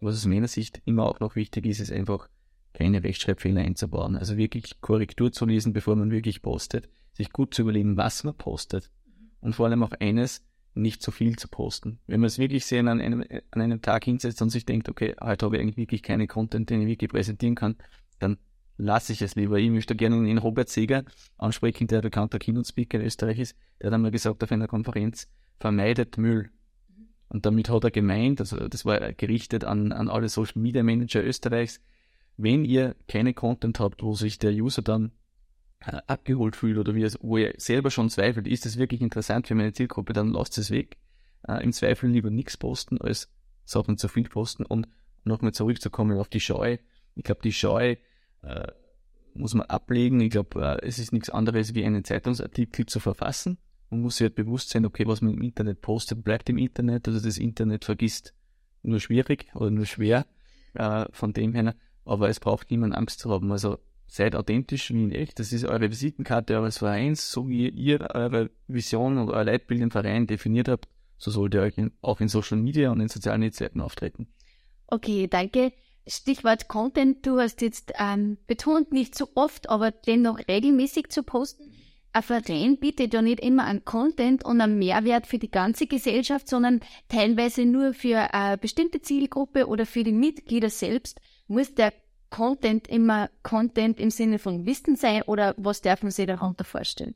Was 0.00 0.16
aus 0.16 0.26
meiner 0.26 0.48
Sicht 0.48 0.80
immer 0.84 1.04
auch 1.04 1.20
noch 1.20 1.36
wichtig 1.36 1.66
ist, 1.66 1.80
ist 1.80 1.92
einfach 1.92 2.28
keine 2.72 3.04
Rechtschreibfehler 3.04 3.60
einzubauen. 3.60 4.16
Also 4.16 4.36
wirklich 4.36 4.80
Korrektur 4.80 5.32
zu 5.32 5.46
lesen, 5.46 5.72
bevor 5.72 5.96
man 5.96 6.10
wirklich 6.10 6.42
postet. 6.42 6.88
Sich 7.12 7.32
gut 7.32 7.54
zu 7.54 7.62
überlegen, 7.62 7.96
was 7.96 8.24
man 8.24 8.36
postet. 8.36 8.90
Und 9.40 9.54
vor 9.54 9.66
allem 9.66 9.82
auch 9.82 9.92
eines, 9.92 10.44
nicht 10.74 11.02
zu 11.02 11.10
viel 11.10 11.36
zu 11.36 11.48
posten. 11.48 11.98
Wenn 12.06 12.20
man 12.20 12.26
es 12.26 12.38
wirklich 12.38 12.66
sehen 12.66 12.88
an 12.88 13.00
einem, 13.00 13.24
an 13.50 13.60
einem 13.60 13.80
Tag 13.80 14.04
hinsetzt 14.04 14.42
und 14.42 14.50
sich 14.50 14.66
denkt, 14.66 14.88
okay, 14.88 15.14
heute 15.22 15.46
habe 15.46 15.56
ich 15.56 15.62
eigentlich 15.62 15.78
wirklich 15.78 16.02
keine 16.02 16.26
Content, 16.26 16.68
den 16.68 16.82
ich 16.82 16.88
wirklich 16.88 17.10
präsentieren 17.10 17.54
kann, 17.54 17.76
dann 18.18 18.38
lasse 18.76 19.12
ich 19.12 19.22
es 19.22 19.34
lieber. 19.34 19.58
Ich 19.58 19.70
möchte 19.70 19.96
gerne 19.96 20.24
den 20.24 20.38
Robert 20.38 20.68
Seger 20.68 21.04
ansprechen, 21.38 21.86
der 21.86 22.02
bekannter 22.02 22.38
Keynote-Speaker 22.38 22.98
in 22.98 23.06
Österreich 23.06 23.38
ist. 23.38 23.56
Der 23.80 23.88
hat 23.88 23.94
einmal 23.94 24.10
gesagt 24.10 24.42
auf 24.42 24.52
einer 24.52 24.68
Konferenz, 24.68 25.28
vermeidet 25.58 26.18
Müll. 26.18 26.50
Und 27.28 27.46
damit 27.46 27.68
hat 27.68 27.84
er 27.84 27.90
gemeint, 27.90 28.40
also 28.40 28.68
das 28.68 28.84
war 28.84 29.12
gerichtet 29.12 29.64
an, 29.64 29.92
an 29.92 30.08
alle 30.08 30.28
Social 30.28 30.60
Media 30.62 30.82
Manager 30.82 31.24
Österreichs, 31.24 31.80
wenn 32.36 32.64
ihr 32.64 32.94
keine 33.08 33.34
Content 33.34 33.80
habt, 33.80 34.02
wo 34.02 34.14
sich 34.14 34.38
der 34.38 34.52
User 34.52 34.82
dann 34.82 35.12
äh, 35.80 35.98
abgeholt 36.06 36.54
fühlt 36.54 36.78
oder 36.78 36.94
es, 36.96 37.18
wo 37.20 37.38
ihr 37.38 37.54
selber 37.56 37.90
schon 37.90 38.10
zweifelt, 38.10 38.46
ist 38.46 38.66
das 38.66 38.76
wirklich 38.76 39.00
interessant 39.00 39.48
für 39.48 39.54
meine 39.54 39.72
Zielgruppe, 39.72 40.12
dann 40.12 40.28
lasst 40.28 40.58
es 40.58 40.70
weg. 40.70 40.98
Äh, 41.48 41.64
Im 41.64 41.72
Zweifel 41.72 42.10
lieber 42.10 42.30
nichts 42.30 42.56
posten, 42.56 43.00
als 43.00 43.28
Sachen 43.64 43.96
zu 43.96 44.08
viel 44.08 44.28
posten 44.28 44.64
und 44.64 44.86
nochmal 45.24 45.52
zurückzukommen 45.52 46.18
auf 46.18 46.28
die 46.28 46.40
Scheu. 46.40 46.78
Ich 47.14 47.24
glaube, 47.24 47.40
die 47.42 47.52
Scheu 47.52 47.96
äh, 48.42 48.66
muss 49.34 49.54
man 49.54 49.66
ablegen. 49.66 50.20
Ich 50.20 50.30
glaube, 50.30 50.60
äh, 50.62 50.86
es 50.86 50.98
ist 50.98 51.12
nichts 51.12 51.30
anderes 51.30 51.74
wie 51.74 51.84
einen 51.84 52.04
Zeitungsartikel 52.04 52.86
zu 52.86 53.00
verfassen. 53.00 53.58
Man 53.90 54.00
muss 54.00 54.16
sich 54.16 54.24
halt 54.24 54.34
bewusst 54.34 54.70
sein, 54.70 54.84
okay, 54.84 55.06
was 55.06 55.20
man 55.20 55.34
im 55.34 55.42
Internet 55.42 55.80
postet, 55.80 56.24
bleibt 56.24 56.48
im 56.48 56.58
Internet. 56.58 57.06
Also 57.06 57.20
das 57.20 57.38
Internet 57.38 57.84
vergisst 57.84 58.34
nur 58.82 59.00
schwierig 59.00 59.46
oder 59.54 59.70
nur 59.70 59.86
schwer 59.86 60.26
äh, 60.74 61.06
von 61.12 61.32
dem 61.32 61.54
her. 61.54 61.74
Aber 62.04 62.28
es 62.28 62.40
braucht 62.40 62.70
niemand 62.70 62.94
Angst 62.94 63.20
zu 63.20 63.30
haben. 63.30 63.50
Also 63.52 63.78
seid 64.06 64.36
authentisch 64.36 64.90
wie 64.90 65.04
in 65.04 65.12
echt. 65.12 65.38
Das 65.38 65.52
ist 65.52 65.64
eure 65.64 65.90
Visitenkarte 65.90 66.54
eures 66.54 66.78
Vereins, 66.78 67.30
so 67.30 67.48
wie 67.48 67.68
ihr 67.68 68.00
eure 68.14 68.50
Vision 68.68 69.18
und 69.18 69.30
euer 69.30 69.44
Leitbild 69.44 69.80
im 69.80 69.90
Verein 69.90 70.26
definiert 70.26 70.68
habt, 70.68 70.88
so 71.18 71.30
sollt 71.30 71.54
ihr 71.54 71.62
euch 71.62 71.76
in, 71.76 71.92
auch 72.02 72.20
in 72.20 72.28
Social 72.28 72.58
Media 72.58 72.90
und 72.90 73.00
in 73.00 73.08
sozialen 73.08 73.40
Netzwerken 73.40 73.80
auftreten. 73.80 74.28
Okay, 74.88 75.26
danke. 75.26 75.72
Stichwort 76.06 76.68
Content, 76.68 77.26
du 77.26 77.40
hast 77.40 77.60
jetzt 77.62 77.92
ähm, 77.98 78.38
betont, 78.46 78.92
nicht 78.92 79.16
so 79.16 79.28
oft, 79.34 79.68
aber 79.68 79.90
dennoch 79.90 80.38
regelmäßig 80.48 81.08
zu 81.08 81.22
posten. 81.22 81.72
Ein 82.12 82.22
Verein 82.22 82.78
bietet 82.78 83.12
ja 83.12 83.20
nicht 83.20 83.40
immer 83.40 83.64
einen 83.64 83.84
Content 83.84 84.44
und 84.44 84.60
einen 84.60 84.78
Mehrwert 84.78 85.26
für 85.26 85.38
die 85.38 85.50
ganze 85.50 85.86
Gesellschaft, 85.86 86.48
sondern 86.48 86.80
teilweise 87.08 87.66
nur 87.66 87.92
für 87.92 88.32
eine 88.32 88.56
bestimmte 88.56 89.02
Zielgruppe 89.02 89.66
oder 89.66 89.84
für 89.84 90.04
die 90.04 90.12
Mitglieder 90.12 90.70
selbst. 90.70 91.20
Muss 91.46 91.74
der 91.74 91.92
Content 92.30 92.88
immer 92.88 93.28
Content 93.42 94.00
im 94.00 94.10
Sinne 94.10 94.38
von 94.38 94.64
Wissen 94.64 94.96
sein 94.96 95.22
oder 95.22 95.54
was 95.58 95.82
darf 95.82 96.02
man 96.02 96.12
sich 96.12 96.26
darunter 96.26 96.64
vorstellen? 96.64 97.14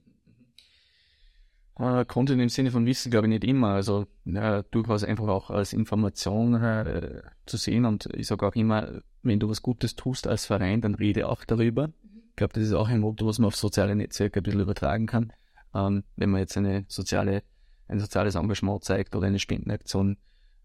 Äh, 1.78 2.04
Content 2.04 2.40
im 2.40 2.48
Sinne 2.48 2.70
von 2.70 2.86
Wissen 2.86 3.10
glaube 3.10 3.26
ich 3.26 3.30
nicht 3.30 3.44
immer. 3.44 3.68
Also 3.68 4.06
ja, 4.24 4.62
durchaus 4.62 5.04
einfach 5.04 5.28
auch 5.28 5.50
als 5.50 5.72
Information 5.72 6.54
äh, 6.54 7.22
zu 7.46 7.56
sehen 7.56 7.84
und 7.84 8.06
ich 8.14 8.26
sage 8.26 8.46
auch 8.46 8.54
immer, 8.54 9.02
wenn 9.22 9.40
du 9.40 9.48
was 9.48 9.62
Gutes 9.62 9.96
tust 9.96 10.26
als 10.26 10.46
Verein, 10.46 10.80
dann 10.80 10.94
rede 10.94 11.28
auch 11.28 11.44
darüber. 11.44 11.90
Ich 12.30 12.36
glaube, 12.36 12.52
das 12.54 12.64
ist 12.64 12.72
auch 12.72 12.88
ein 12.88 13.00
Motto, 13.00 13.26
was 13.26 13.38
man 13.38 13.48
auf 13.48 13.56
soziale 13.56 13.94
Netzwerke 13.94 14.40
ein 14.40 14.42
bisschen 14.42 14.60
übertragen 14.60 15.06
kann. 15.06 15.32
Ähm, 15.74 16.04
wenn 16.16 16.30
man 16.30 16.40
jetzt 16.40 16.56
eine 16.56 16.84
soziale, 16.88 17.42
ein 17.88 18.00
soziales 18.00 18.34
Engagement 18.34 18.84
zeigt 18.84 19.14
oder 19.14 19.26
eine 19.26 19.38
Spendenaktion 19.38 20.16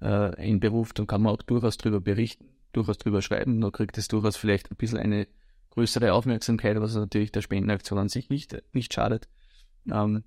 äh, 0.01 0.05
einberuft, 0.07 0.99
dann 0.99 1.07
kann 1.07 1.21
man 1.21 1.33
auch 1.33 1.41
durchaus 1.41 1.77
darüber 1.77 2.01
berichten, 2.01 2.49
durchaus 2.73 2.97
darüber 2.97 3.21
schreiben, 3.21 3.61
dann 3.61 3.71
kriegt 3.71 3.97
es 3.97 4.07
durchaus 4.07 4.37
vielleicht 4.37 4.71
ein 4.71 4.77
bisschen 4.77 4.99
eine 4.99 5.27
größere 5.71 6.13
Aufmerksamkeit, 6.13 6.79
was 6.79 6.95
natürlich 6.95 7.31
der 7.31 7.41
Spendenaktion 7.41 7.99
an 7.99 8.09
sich 8.09 8.29
nicht, 8.29 8.61
nicht 8.73 8.93
schadet. 8.93 9.27
Ähm, 9.91 10.23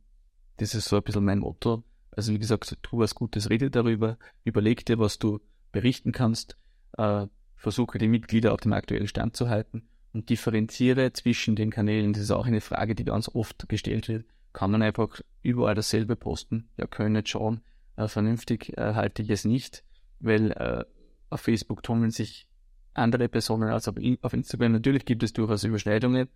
das 0.58 0.74
ist 0.74 0.86
so 0.86 0.96
ein 0.96 1.02
bisschen 1.02 1.24
mein 1.24 1.38
Motto. 1.38 1.82
Also 2.10 2.32
wie 2.32 2.38
gesagt, 2.38 2.76
tu 2.82 2.98
was 2.98 3.14
Gutes, 3.14 3.48
rede 3.48 3.70
darüber, 3.70 4.18
überleg 4.44 4.84
dir, 4.84 4.98
was 4.98 5.18
du 5.18 5.40
berichten 5.72 6.12
kannst, 6.12 6.56
äh, 6.96 7.26
versuche 7.56 7.98
die 7.98 8.08
Mitglieder 8.08 8.52
auf 8.52 8.60
dem 8.60 8.72
aktuellen 8.72 9.06
Stand 9.06 9.36
zu 9.36 9.48
halten 9.48 9.88
und 10.12 10.28
differenziere 10.28 11.12
zwischen 11.12 11.56
den 11.56 11.70
Kanälen. 11.70 12.12
Das 12.12 12.22
ist 12.22 12.30
auch 12.30 12.46
eine 12.46 12.60
Frage, 12.60 12.94
die 12.94 13.04
ganz 13.04 13.28
oft 13.28 13.68
gestellt 13.68 14.08
wird. 14.08 14.26
Kann 14.52 14.70
man 14.70 14.82
einfach 14.82 15.20
überall 15.42 15.74
dasselbe 15.74 16.16
posten? 16.16 16.68
Ja, 16.76 16.86
können 16.86 17.12
nicht 17.12 17.28
schauen. 17.28 17.60
Äh, 17.96 18.08
vernünftig 18.08 18.76
äh, 18.76 18.94
halte 18.94 19.22
ich 19.22 19.30
es 19.30 19.44
nicht, 19.44 19.84
weil 20.18 20.50
äh, 20.52 20.84
auf 21.30 21.40
Facebook 21.40 21.82
tummeln 21.82 22.10
sich 22.10 22.48
andere 22.94 23.28
Personen 23.28 23.68
als 23.68 23.86
auf 23.86 23.96
Instagram. 24.32 24.72
Natürlich 24.72 25.04
gibt 25.04 25.22
es 25.22 25.32
durchaus 25.32 25.62
Überschneidungen, 25.62 26.28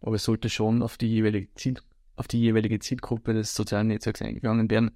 aber 0.00 0.16
es 0.16 0.24
sollte 0.24 0.48
schon 0.48 0.82
auf 0.82 0.96
die 0.96 1.08
jeweilige 1.08 1.54
Ziel 1.54 1.78
auf 2.18 2.28
die 2.28 2.40
jeweilige 2.40 2.78
Zielgruppe 2.80 3.32
des 3.32 3.54
sozialen 3.54 3.88
Netzwerks 3.88 4.22
eingegangen 4.22 4.70
werden. 4.70 4.90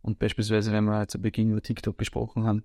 Und 0.00 0.18
beispielsweise, 0.18 0.72
wenn 0.72 0.84
wir 0.84 1.06
zu 1.06 1.20
Beginn 1.20 1.50
über 1.50 1.62
TikTok 1.62 1.98
gesprochen 1.98 2.44
haben, 2.44 2.64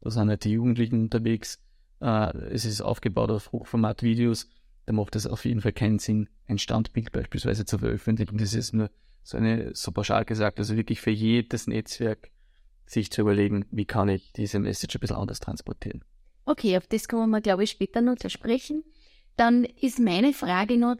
da 0.00 0.10
sind 0.10 0.28
halt 0.28 0.44
die 0.44 0.52
Jugendlichen 0.52 1.00
unterwegs. 1.00 1.60
Äh, 2.00 2.36
es 2.50 2.64
ist 2.64 2.82
aufgebaut 2.82 3.30
auf 3.30 3.50
Hochformat-Videos. 3.50 4.48
Da 4.86 4.92
macht 4.92 5.16
es 5.16 5.26
auf 5.26 5.44
jeden 5.44 5.60
Fall 5.60 5.72
keinen 5.72 5.98
Sinn, 5.98 6.28
ein 6.46 6.58
Standbild 6.58 7.10
beispielsweise 7.10 7.64
zu 7.64 7.78
veröffentlichen. 7.78 8.38
Das 8.38 8.54
ist 8.54 8.74
nur 8.74 8.90
so 9.22 9.36
eine, 9.36 9.74
so 9.74 9.92
pauschal 9.92 10.24
gesagt, 10.24 10.58
also 10.58 10.76
wirklich 10.76 11.00
für 11.00 11.10
jedes 11.10 11.66
Netzwerk 11.66 12.30
sich 12.86 13.10
zu 13.10 13.22
überlegen, 13.22 13.66
wie 13.70 13.84
kann 13.84 14.08
ich 14.08 14.32
diese 14.32 14.58
Message 14.58 14.96
ein 14.96 15.00
bisschen 15.00 15.16
anders 15.16 15.40
transportieren. 15.40 16.04
Okay, 16.44 16.76
auf 16.76 16.86
das 16.86 17.08
kommen 17.08 17.30
wir, 17.30 17.40
glaube 17.40 17.64
ich, 17.64 17.70
später 17.70 18.00
noch 18.00 18.16
zu 18.16 18.30
sprechen. 18.30 18.84
Dann 19.36 19.64
ist 19.64 19.98
meine 19.98 20.32
Frage 20.32 20.78
noch, 20.78 20.96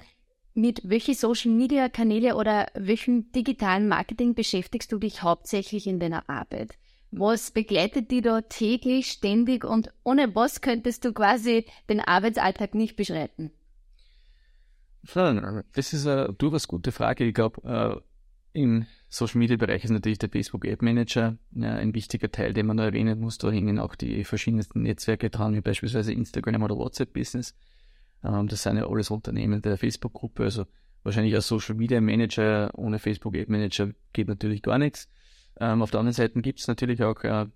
mit 0.58 0.80
welchen 0.84 1.14
Social 1.14 1.52
Media 1.52 1.88
Kanäle 1.88 2.34
oder 2.34 2.66
welchem 2.74 3.30
digitalen 3.30 3.86
Marketing 3.86 4.34
beschäftigst 4.34 4.90
du 4.90 4.98
dich 4.98 5.22
hauptsächlich 5.22 5.86
in 5.86 6.00
deiner 6.00 6.28
Arbeit? 6.28 6.76
Was 7.12 7.52
begleitet 7.52 8.10
dich 8.10 8.22
da 8.22 8.40
täglich, 8.40 9.06
ständig 9.06 9.64
und 9.64 9.92
ohne 10.02 10.34
was 10.34 10.60
könntest 10.60 11.04
du 11.04 11.12
quasi 11.12 11.64
den 11.88 12.00
Arbeitsalltag 12.00 12.74
nicht 12.74 12.96
beschreiten? 12.96 13.52
Das 15.74 15.92
ist 15.92 16.06
eine 16.08 16.34
durchaus 16.34 16.66
gute 16.66 16.90
Frage. 16.90 17.24
Ich 17.24 17.34
glaube, 17.34 18.02
äh, 18.54 18.60
im 18.60 18.84
Social 19.08 19.38
Media 19.38 19.56
Bereich 19.56 19.84
ist 19.84 19.90
natürlich 19.90 20.18
der 20.18 20.28
Facebook 20.28 20.66
Ad 20.66 20.84
Manager 20.84 21.38
ein 21.54 21.94
wichtiger 21.94 22.32
Teil, 22.32 22.52
den 22.52 22.66
man 22.66 22.78
erwähnen 22.78 23.20
muss. 23.20 23.38
Da 23.38 23.50
hängen 23.52 23.78
auch 23.78 23.94
die 23.94 24.24
verschiedensten 24.24 24.82
Netzwerke 24.82 25.30
dran, 25.30 25.54
wie 25.54 25.60
beispielsweise 25.60 26.12
Instagram 26.12 26.64
oder 26.64 26.76
WhatsApp 26.76 27.12
Business. 27.12 27.54
Ähm, 28.24 28.48
das 28.48 28.62
sind 28.62 28.76
ja 28.76 28.88
alles 28.88 29.10
Unternehmen 29.10 29.62
der 29.62 29.76
Facebook-Gruppe, 29.76 30.44
also 30.44 30.66
wahrscheinlich 31.02 31.34
als 31.34 31.48
Social 31.48 31.74
Media 31.74 32.00
Manager 32.00 32.70
ohne 32.74 32.98
Facebook 32.98 33.36
Ad 33.36 33.50
Manager 33.50 33.90
geht 34.12 34.28
natürlich 34.28 34.62
gar 34.62 34.78
nichts. 34.78 35.08
Ähm, 35.60 35.82
auf 35.82 35.90
der 35.90 36.00
anderen 36.00 36.14
Seite 36.14 36.40
gibt 36.40 36.60
es 36.60 36.68
natürlich 36.68 37.02
auch 37.02 37.22
äh, 37.24 37.46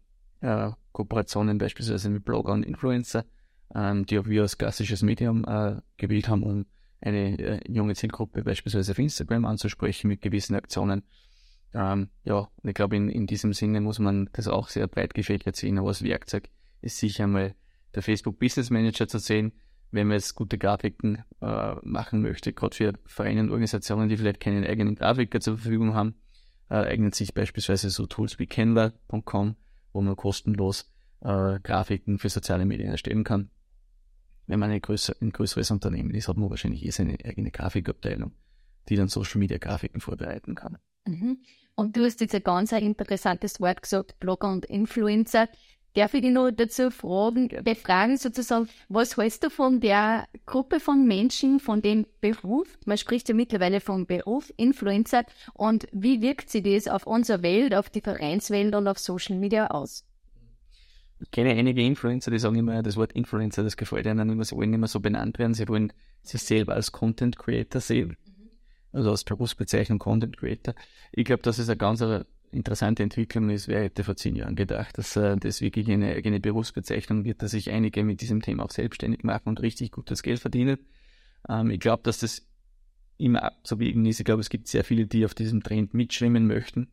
äh, 0.41 0.71
Kooperationen 0.93 1.59
beispielsweise 1.59 2.11
mit 2.11 2.25
Blogger 2.25 2.53
und 2.53 2.65
Influencer, 2.65 3.25
ähm, 3.75 4.07
die 4.07 4.19
auch 4.19 4.27
wir 4.27 4.43
als 4.43 4.59
klassisches 4.59 5.03
Medium 5.03 5.45
äh, 5.45 5.81
gewählt 5.97 6.29
haben, 6.29 6.43
um 6.43 6.67
eine 7.01 7.39
äh, 7.39 7.61
junge 7.69 7.95
Zielgruppe 7.95 8.43
beispielsweise 8.43 8.93
auf 8.93 8.99
Instagram 8.99 9.45
anzusprechen 9.45 10.09
mit 10.09 10.21
gewissen 10.21 10.55
Aktionen. 10.55 11.03
Ähm, 11.75 12.11
ja, 12.25 12.49
ich 12.63 12.75
glaube, 12.75 12.97
in, 12.97 13.09
in 13.09 13.27
diesem 13.27 13.53
Sinne 13.55 13.81
muss 13.81 13.99
man 13.99 14.29
das 14.33 14.47
auch 14.47 14.69
sehr 14.69 14.87
breit 14.89 15.15
gefächert 15.15 15.57
sehen, 15.57 15.79
aber 15.79 15.89
als 15.89 16.03
Werkzeug 16.03 16.49
ist 16.81 16.99
sicher 16.99 17.27
mal 17.27 17.55
der 17.95 18.03
Facebook 18.03 18.39
Business 18.39 18.71
Manager 18.71 19.09
zu 19.09 19.19
sehen, 19.19 19.53
wenn 19.93 20.09
man 20.09 20.17
jetzt 20.17 20.35
gute 20.35 20.59
Grafiken 20.59 21.23
äh, 21.41 21.75
machen 21.83 22.23
möchte, 22.23 22.53
gerade 22.53 22.75
für 22.75 22.93
Vereine 23.05 23.43
und 23.43 23.51
Organisationen, 23.51 24.09
die 24.09 24.17
vielleicht 24.17 24.41
keinen 24.41 24.65
eigenen 24.65 24.97
Grafiker 24.97 25.41
zur 25.41 25.59
Verfügung 25.59 25.95
haben, 25.95 26.17
äh, 26.71 26.77
eignen 26.77 27.13
sich 27.13 27.35
beispielsweise 27.35 27.91
so 27.91 28.07
Tools 28.07 28.39
wie 28.39 28.47
Canva.com, 28.47 29.57
wo 29.93 30.01
man 30.01 30.17
kostenlos 30.17 30.91
äh, 31.21 31.61
Grafiken 31.63 32.19
für 32.19 32.31
soziale 32.31 32.65
Medien 32.65 32.91
erstellen 32.91 33.25
kann. 33.25 33.51
Wenn 34.47 34.59
man 34.59 34.81
größer, 34.81 35.15
ein 35.21 35.31
größeres 35.31 35.71
Unternehmen 35.71 36.15
ist, 36.15 36.29
hat 36.29 36.37
man 36.37 36.51
wahrscheinlich 36.51 36.85
eh 36.85 36.91
seine 36.91 37.19
eigene 37.25 37.51
Grafikabteilung, 37.51 38.33
die 38.89 38.97
dann 38.97 39.09
Social 39.09 39.39
Media 39.39 39.59
Grafiken 39.59 40.01
vorbereiten 40.01 40.55
kann. 40.55 40.79
Mhm. 41.07 41.39
Und 41.75 41.97
du 41.97 42.05
hast 42.05 42.21
jetzt 42.21 42.35
ein 42.35 42.43
ganz 42.43 42.73
interessantes 42.73 43.61
Wort 43.61 43.83
gesagt, 43.83 44.19
Blogger 44.21 44.51
und 44.51 44.67
Influencer. 44.67 45.49
Darf 45.95 46.15
ich 46.15 46.23
dich 46.23 46.31
noch 46.31 46.51
dazu 46.51 46.91
fragen, 46.91 47.49
befragen 47.63 48.17
sozusagen, 48.17 48.69
was 48.89 49.19
hältst 49.19 49.45
du 49.45 49.51
von 49.51 49.79
der 49.79 50.27
Gruppe 50.47 50.81
von 50.81 51.07
Menschen, 51.07 51.61
von 51.61 51.83
dem 51.83 52.07
Beruf? 52.23 52.79
Man 52.87 52.97
spricht 52.97 53.29
ja 53.29 53.35
mittlerweile 53.35 53.81
vom 53.81 54.07
Beruf, 54.07 54.51
Influencer. 54.57 55.25
Und 55.53 55.87
wie 55.93 56.23
wirkt 56.23 56.49
sich 56.49 56.63
das 56.63 56.89
auf 56.89 57.07
unsere 57.07 57.43
Welt, 57.43 57.75
auf 57.75 57.91
die 57.91 58.01
Vereinswelt 58.01 58.75
und 58.75 58.89
auf 58.89 58.99
Social 58.99 59.37
Media 59.37 59.67
aus? 59.67 60.07
Ich 61.21 61.31
kenne 61.31 61.51
einige 61.51 61.83
Influencer, 61.83 62.31
die 62.31 62.39
sagen 62.39 62.57
immer, 62.57 62.83
das 62.83 62.97
Wort 62.97 63.13
Influencer, 63.13 63.63
das 63.63 63.77
gefällt 63.77 64.07
ihnen 64.07 64.31
immer, 64.31 64.45
sie 64.45 64.57
wollen 64.57 64.71
mehr 64.71 64.89
so 64.89 64.99
benannt 64.99 65.39
werden, 65.39 65.53
sie 65.53 65.69
wollen 65.69 65.93
sich 66.23 66.43
selber 66.43 66.73
als 66.73 66.91
Content 66.91 67.39
Creator 67.39 67.83
sehen. 67.83 68.17
Also 68.93 69.11
als 69.11 69.25
Berufsbezeichnung 69.25 69.99
Content 69.99 70.39
Creator. 70.39 70.75
Ich 71.13 71.25
glaube, 71.27 71.43
das 71.43 71.59
ist 71.59 71.69
ein 71.69 71.79
ganz 71.79 72.03
interessante 72.53 73.03
Entwicklung 73.03 73.51
ist, 73.51 73.69
wer 73.69 73.83
hätte 73.83 74.05
vor 74.05 74.17
zehn 74.17 74.37
Jahren 74.37 74.55
gedacht, 74.55 74.99
dass 74.99 75.17
äh, 75.17 75.37
das 75.37 75.61
wirklich 75.61 75.91
eine 75.91 76.15
eigene 76.15 76.39
Berufsbezeichnung 76.39 77.25
wird, 77.25 77.43
dass 77.43 77.53
sich 77.53 77.71
einige 77.71 78.05
mit 78.05 78.21
diesem 78.21 78.43
Thema 78.43 78.65
auch 78.65 78.71
selbstständig 78.71 79.25
machen 79.25 79.49
und 79.49 79.63
richtig 79.63 79.91
gutes 79.91 80.23
Geld 80.23 80.41
verdienen. 80.41 80.79
Ähm, 81.49 81.71
ich 81.71 81.81
glaube, 81.81 82.03
dass 82.05 82.19
das 82.19 82.47
immer 83.19 83.43
abzuwägen 83.43 84.05
ist. 84.07 84.21
Ich 84.21 84.25
glaube, 84.25 84.41
es 84.41 84.51
gibt 84.51 84.69
sehr 84.69 84.85
viele, 84.85 85.07
die 85.07 85.25
auf 85.25 85.35
diesem 85.35 85.63
Trend 85.63 85.95
mitschwimmen 85.95 86.47
möchten. 86.47 86.89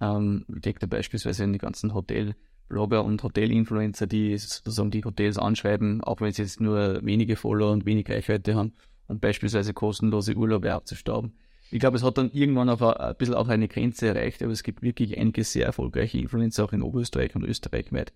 Ähm, 0.00 0.44
ich 0.54 0.62
denke 0.62 0.80
da 0.80 0.86
beispielsweise 0.86 1.44
an 1.44 1.52
die 1.52 1.58
ganzen 1.58 1.94
Hotelblogger 1.94 3.04
und 3.04 3.22
Hotelinfluencer, 3.22 4.06
die 4.06 4.36
sozusagen 4.38 4.90
die 4.90 5.04
Hotels 5.04 5.38
anschreiben, 5.38 6.02
auch 6.02 6.20
wenn 6.20 6.32
sie 6.32 6.42
jetzt 6.42 6.60
nur 6.60 7.04
wenige 7.04 7.36
Follower 7.36 7.72
und 7.72 7.84
wenig 7.84 8.08
Reichweite 8.08 8.54
haben 8.54 8.72
und 9.08 9.20
beispielsweise 9.20 9.74
kostenlose 9.74 10.34
Urlaube 10.34 10.72
abzustauben. 10.72 11.34
Ich 11.72 11.80
glaube, 11.80 11.96
es 11.96 12.02
hat 12.02 12.18
dann 12.18 12.30
irgendwann 12.32 12.68
auch 12.68 12.82
ein 12.82 13.16
bisschen 13.16 13.34
auch 13.34 13.48
eine 13.48 13.66
Grenze 13.66 14.08
erreicht, 14.08 14.42
aber 14.42 14.52
es 14.52 14.62
gibt 14.62 14.82
wirklich 14.82 15.16
einige 15.16 15.42
sehr 15.42 15.64
erfolgreiche 15.64 16.18
Influencer 16.18 16.64
auch 16.64 16.74
in 16.74 16.82
Oberösterreich 16.82 17.34
und 17.34 17.44
Österreich 17.44 17.90
weit, 17.92 18.12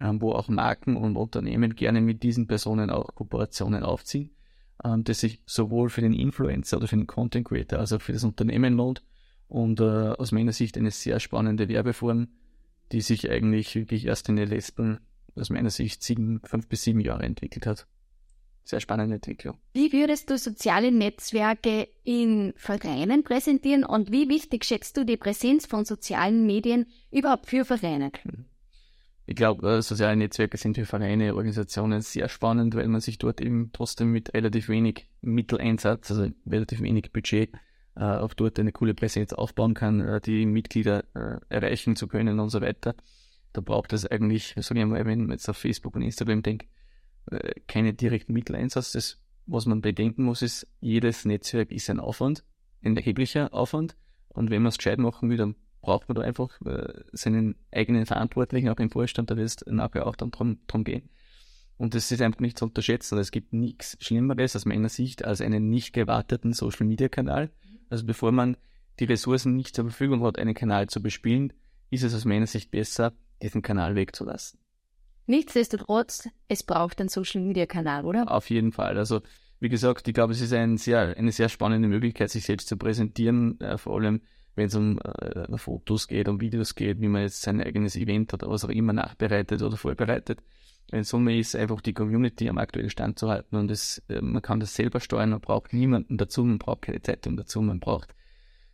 ähm, 0.00 0.20
wo 0.20 0.32
auch 0.32 0.48
Marken 0.48 0.96
und 0.96 1.16
Unternehmen 1.16 1.74
gerne 1.74 2.02
mit 2.02 2.22
diesen 2.22 2.46
Personen 2.46 2.90
auch 2.90 3.14
Kooperationen 3.14 3.84
aufziehen, 3.84 4.32
ähm, 4.84 5.02
das 5.02 5.20
sich 5.20 5.40
sowohl 5.46 5.88
für 5.88 6.02
den 6.02 6.12
Influencer 6.12 6.76
oder 6.76 6.88
für 6.88 6.96
den 6.96 7.06
Content 7.06 7.48
Creator 7.48 7.78
als 7.78 7.94
auch 7.94 8.02
für 8.02 8.12
das 8.12 8.22
Unternehmen 8.22 8.74
lohnt 8.74 9.02
und 9.48 9.80
äh, 9.80 9.84
aus 9.84 10.30
meiner 10.30 10.52
Sicht 10.52 10.76
eine 10.76 10.90
sehr 10.90 11.20
spannende 11.20 11.70
Werbeform, 11.70 12.28
die 12.92 13.00
sich 13.00 13.30
eigentlich 13.30 13.74
wirklich 13.76 14.04
erst 14.04 14.28
in 14.28 14.36
den 14.36 14.50
letzten, 14.50 14.98
aus 15.36 15.48
meiner 15.48 15.70
Sicht, 15.70 16.02
sieben, 16.02 16.42
fünf 16.44 16.68
bis 16.68 16.82
sieben 16.82 17.00
Jahre 17.00 17.22
entwickelt 17.22 17.64
hat 17.64 17.86
sehr 18.64 18.80
spannende 18.80 19.16
Entwicklung. 19.16 19.58
Wie 19.72 19.92
würdest 19.92 20.30
du 20.30 20.38
soziale 20.38 20.92
Netzwerke 20.92 21.88
in 22.04 22.52
Vereinen 22.56 23.24
präsentieren 23.24 23.84
und 23.84 24.12
wie 24.12 24.28
wichtig 24.28 24.64
schätzt 24.64 24.96
du 24.96 25.04
die 25.04 25.16
Präsenz 25.16 25.66
von 25.66 25.84
sozialen 25.84 26.46
Medien 26.46 26.86
überhaupt 27.10 27.46
für 27.46 27.64
Vereine? 27.64 28.12
Hm. 28.22 28.46
Ich 29.30 29.36
glaube, 29.36 29.76
äh, 29.76 29.80
soziale 29.82 30.16
Netzwerke 30.16 30.56
sind 30.56 30.74
für 30.74 30.86
Vereine, 30.86 31.36
Organisationen 31.36 32.00
sehr 32.00 32.28
spannend, 32.28 32.74
weil 32.74 32.88
man 32.88 33.00
sich 33.00 33.16
dort 33.16 33.40
eben 33.40 33.70
trotzdem 33.72 34.10
mit 34.10 34.34
relativ 34.34 34.68
wenig 34.68 35.06
Mitteleinsatz, 35.20 36.10
also 36.10 36.28
relativ 36.48 36.80
wenig 36.80 37.12
Budget, 37.12 37.52
äh, 37.94 38.02
auch 38.02 38.34
dort 38.34 38.58
eine 38.58 38.72
coole 38.72 38.92
Präsenz 38.92 39.32
aufbauen 39.32 39.74
kann, 39.74 40.00
äh, 40.00 40.20
die 40.20 40.46
Mitglieder 40.46 41.04
erreichen 41.48 41.94
zu 41.94 42.08
können 42.08 42.40
und 42.40 42.50
so 42.50 42.60
weiter. 42.60 42.96
Da 43.52 43.60
braucht 43.60 43.92
es 43.92 44.04
eigentlich, 44.04 44.56
mal, 44.56 45.06
wenn 45.06 45.20
man 45.20 45.30
jetzt 45.30 45.48
auf 45.48 45.56
Facebook 45.56 45.94
und 45.94 46.02
Instagram 46.02 46.42
denkt, 46.42 46.66
äh, 47.30 47.54
keine 47.66 47.94
direkten 47.94 48.32
Mitteleinsatz. 48.32 48.92
Das, 48.92 49.20
was 49.46 49.66
man 49.66 49.80
bedenken 49.80 50.24
muss, 50.24 50.42
ist, 50.42 50.66
jedes 50.80 51.24
Netzwerk 51.24 51.72
ist 51.72 51.90
ein 51.90 52.00
Aufwand, 52.00 52.44
ein 52.82 52.96
erheblicher 52.96 53.52
Aufwand. 53.52 53.96
Und 54.28 54.50
wenn 54.50 54.62
man 54.62 54.68
es 54.68 54.78
gescheit 54.78 54.98
machen 54.98 55.28
will, 55.28 55.36
dann 55.36 55.56
braucht 55.82 56.08
man 56.08 56.16
da 56.16 56.22
einfach 56.22 56.60
äh, 56.62 57.02
seinen 57.12 57.56
eigenen 57.72 58.06
Verantwortlichen, 58.06 58.68
auch 58.68 58.78
im 58.78 58.90
Vorstand, 58.90 59.30
da 59.30 59.36
wird 59.36 59.48
es 59.48 59.66
nachher 59.66 60.06
auch 60.06 60.16
dann 60.16 60.30
drum, 60.30 60.58
drum 60.66 60.84
gehen. 60.84 61.08
Und 61.78 61.94
das 61.94 62.12
ist 62.12 62.20
einfach 62.20 62.40
nicht 62.40 62.58
zu 62.58 62.66
unterschätzen. 62.66 63.18
Es 63.18 63.30
gibt 63.30 63.54
nichts 63.54 63.96
Schlimmeres 64.00 64.54
aus 64.54 64.66
meiner 64.66 64.90
Sicht 64.90 65.24
als 65.24 65.40
einen 65.40 65.70
nicht 65.70 65.94
gewarteten 65.94 66.52
Social 66.52 66.86
Media 66.86 67.08
Kanal. 67.08 67.50
Also 67.88 68.04
bevor 68.04 68.32
man 68.32 68.58
die 68.98 69.04
Ressourcen 69.04 69.56
nicht 69.56 69.74
zur 69.74 69.86
Verfügung 69.86 70.22
hat, 70.22 70.38
einen 70.38 70.54
Kanal 70.54 70.88
zu 70.88 71.02
bespielen, 71.02 71.54
ist 71.88 72.04
es 72.04 72.14
aus 72.14 72.26
meiner 72.26 72.46
Sicht 72.46 72.70
besser, 72.70 73.14
diesen 73.42 73.62
Kanal 73.62 73.94
wegzulassen. 73.94 74.59
Nichtsdestotrotz, 75.30 76.28
es 76.48 76.64
braucht 76.64 76.98
einen 76.98 77.08
Social 77.08 77.40
Media 77.40 77.64
Kanal, 77.64 78.04
oder? 78.04 78.28
Auf 78.28 78.50
jeden 78.50 78.72
Fall. 78.72 78.98
Also, 78.98 79.20
wie 79.60 79.68
gesagt, 79.68 80.08
ich 80.08 80.14
glaube, 80.14 80.32
es 80.32 80.40
ist 80.40 80.52
ein 80.52 80.76
sehr, 80.76 81.16
eine 81.16 81.30
sehr 81.30 81.48
spannende 81.48 81.86
Möglichkeit, 81.86 82.30
sich 82.30 82.44
selbst 82.44 82.66
zu 82.66 82.76
präsentieren, 82.76 83.60
äh, 83.60 83.78
vor 83.78 83.94
allem 83.94 84.22
wenn 84.56 84.66
es 84.66 84.74
um 84.74 84.98
äh, 84.98 85.56
Fotos 85.56 86.08
geht, 86.08 86.28
um 86.28 86.40
Videos 86.40 86.74
geht, 86.74 87.00
wie 87.00 87.06
man 87.06 87.22
jetzt 87.22 87.42
sein 87.42 87.62
eigenes 87.62 87.94
Event 87.94 88.34
oder 88.34 88.50
was 88.50 88.64
auch 88.64 88.70
immer 88.70 88.92
nachbereitet 88.92 89.62
oder 89.62 89.76
vorbereitet. 89.76 90.42
In 90.90 91.04
Summe 91.04 91.38
ist 91.38 91.54
einfach 91.54 91.80
die 91.80 91.92
Community 91.94 92.48
am 92.48 92.58
aktuellen 92.58 92.90
Stand 92.90 93.16
zu 93.16 93.30
halten 93.30 93.54
und 93.54 93.70
es, 93.70 94.02
äh, 94.08 94.20
man 94.20 94.42
kann 94.42 94.58
das 94.58 94.74
selber 94.74 94.98
steuern, 94.98 95.30
man 95.30 95.40
braucht 95.40 95.72
niemanden 95.72 96.18
dazu, 96.18 96.42
man 96.42 96.58
braucht 96.58 96.82
keine 96.82 97.02
Zeitung 97.02 97.36
dazu, 97.36 97.62
man 97.62 97.78
braucht 97.78 98.16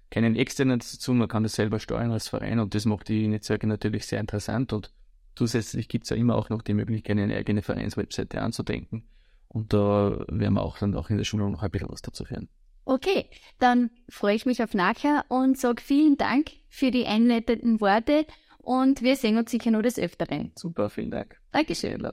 keinen 0.08 0.34
externen 0.36 0.78
dazu, 0.78 1.12
man 1.12 1.28
kann 1.28 1.42
das 1.42 1.52
selber 1.52 1.80
steuern 1.80 2.12
als 2.12 2.28
Verein 2.28 2.60
und 2.60 2.74
das 2.74 2.86
macht 2.86 3.10
die 3.10 3.28
Netzwerke 3.28 3.66
natürlich 3.66 4.06
sehr 4.06 4.20
interessant 4.20 4.72
und 4.72 4.90
Zusätzlich 5.36 5.88
gibt 5.88 6.04
es 6.04 6.10
ja 6.10 6.16
immer 6.16 6.34
auch 6.34 6.48
noch 6.48 6.62
die 6.62 6.74
Möglichkeit, 6.74 7.18
eine 7.18 7.36
eigene 7.36 7.62
Vereinswebseite 7.62 8.40
anzudenken. 8.40 9.06
Und 9.48 9.72
da 9.72 10.24
werden 10.28 10.54
wir 10.54 10.62
auch 10.62 10.78
dann 10.78 10.94
auch 10.96 11.10
in 11.10 11.18
der 11.18 11.24
Schule 11.24 11.48
noch 11.48 11.62
ein 11.62 11.70
bisschen 11.70 11.90
was 11.90 12.02
dazu 12.02 12.24
hören. 12.24 12.48
Okay, 12.84 13.26
dann 13.58 13.90
freue 14.08 14.36
ich 14.36 14.46
mich 14.46 14.62
auf 14.62 14.72
nachher 14.72 15.24
und 15.28 15.58
sage 15.58 15.82
vielen 15.82 16.16
Dank 16.16 16.52
für 16.68 16.90
die 16.90 17.06
einleitenden 17.06 17.80
Worte 17.80 18.26
und 18.58 19.02
wir 19.02 19.16
sehen 19.16 19.36
uns 19.36 19.50
sicher 19.50 19.70
noch 19.70 19.82
des 19.82 19.98
Öfteren. 19.98 20.52
Super, 20.56 20.88
vielen 20.88 21.10
Dank. 21.10 21.40
Dankeschön. 21.52 22.08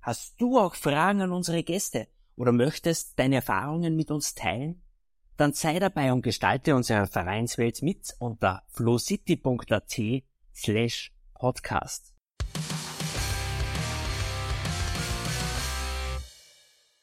Hast 0.00 0.40
du 0.40 0.58
auch 0.58 0.74
Fragen 0.74 1.22
an 1.22 1.32
unsere 1.32 1.62
Gäste 1.62 2.08
oder 2.36 2.52
möchtest 2.52 3.18
deine 3.18 3.36
Erfahrungen 3.36 3.96
mit 3.96 4.10
uns 4.10 4.34
teilen? 4.34 4.82
Dann 5.36 5.52
sei 5.52 5.78
dabei 5.78 6.12
und 6.12 6.22
gestalte 6.22 6.74
unsere 6.74 7.06
Vereinswelt 7.06 7.82
mit 7.82 8.14
unter 8.18 8.62
flowcity.at 8.68 10.00
slash 10.54 11.12
podcast. 11.34 12.15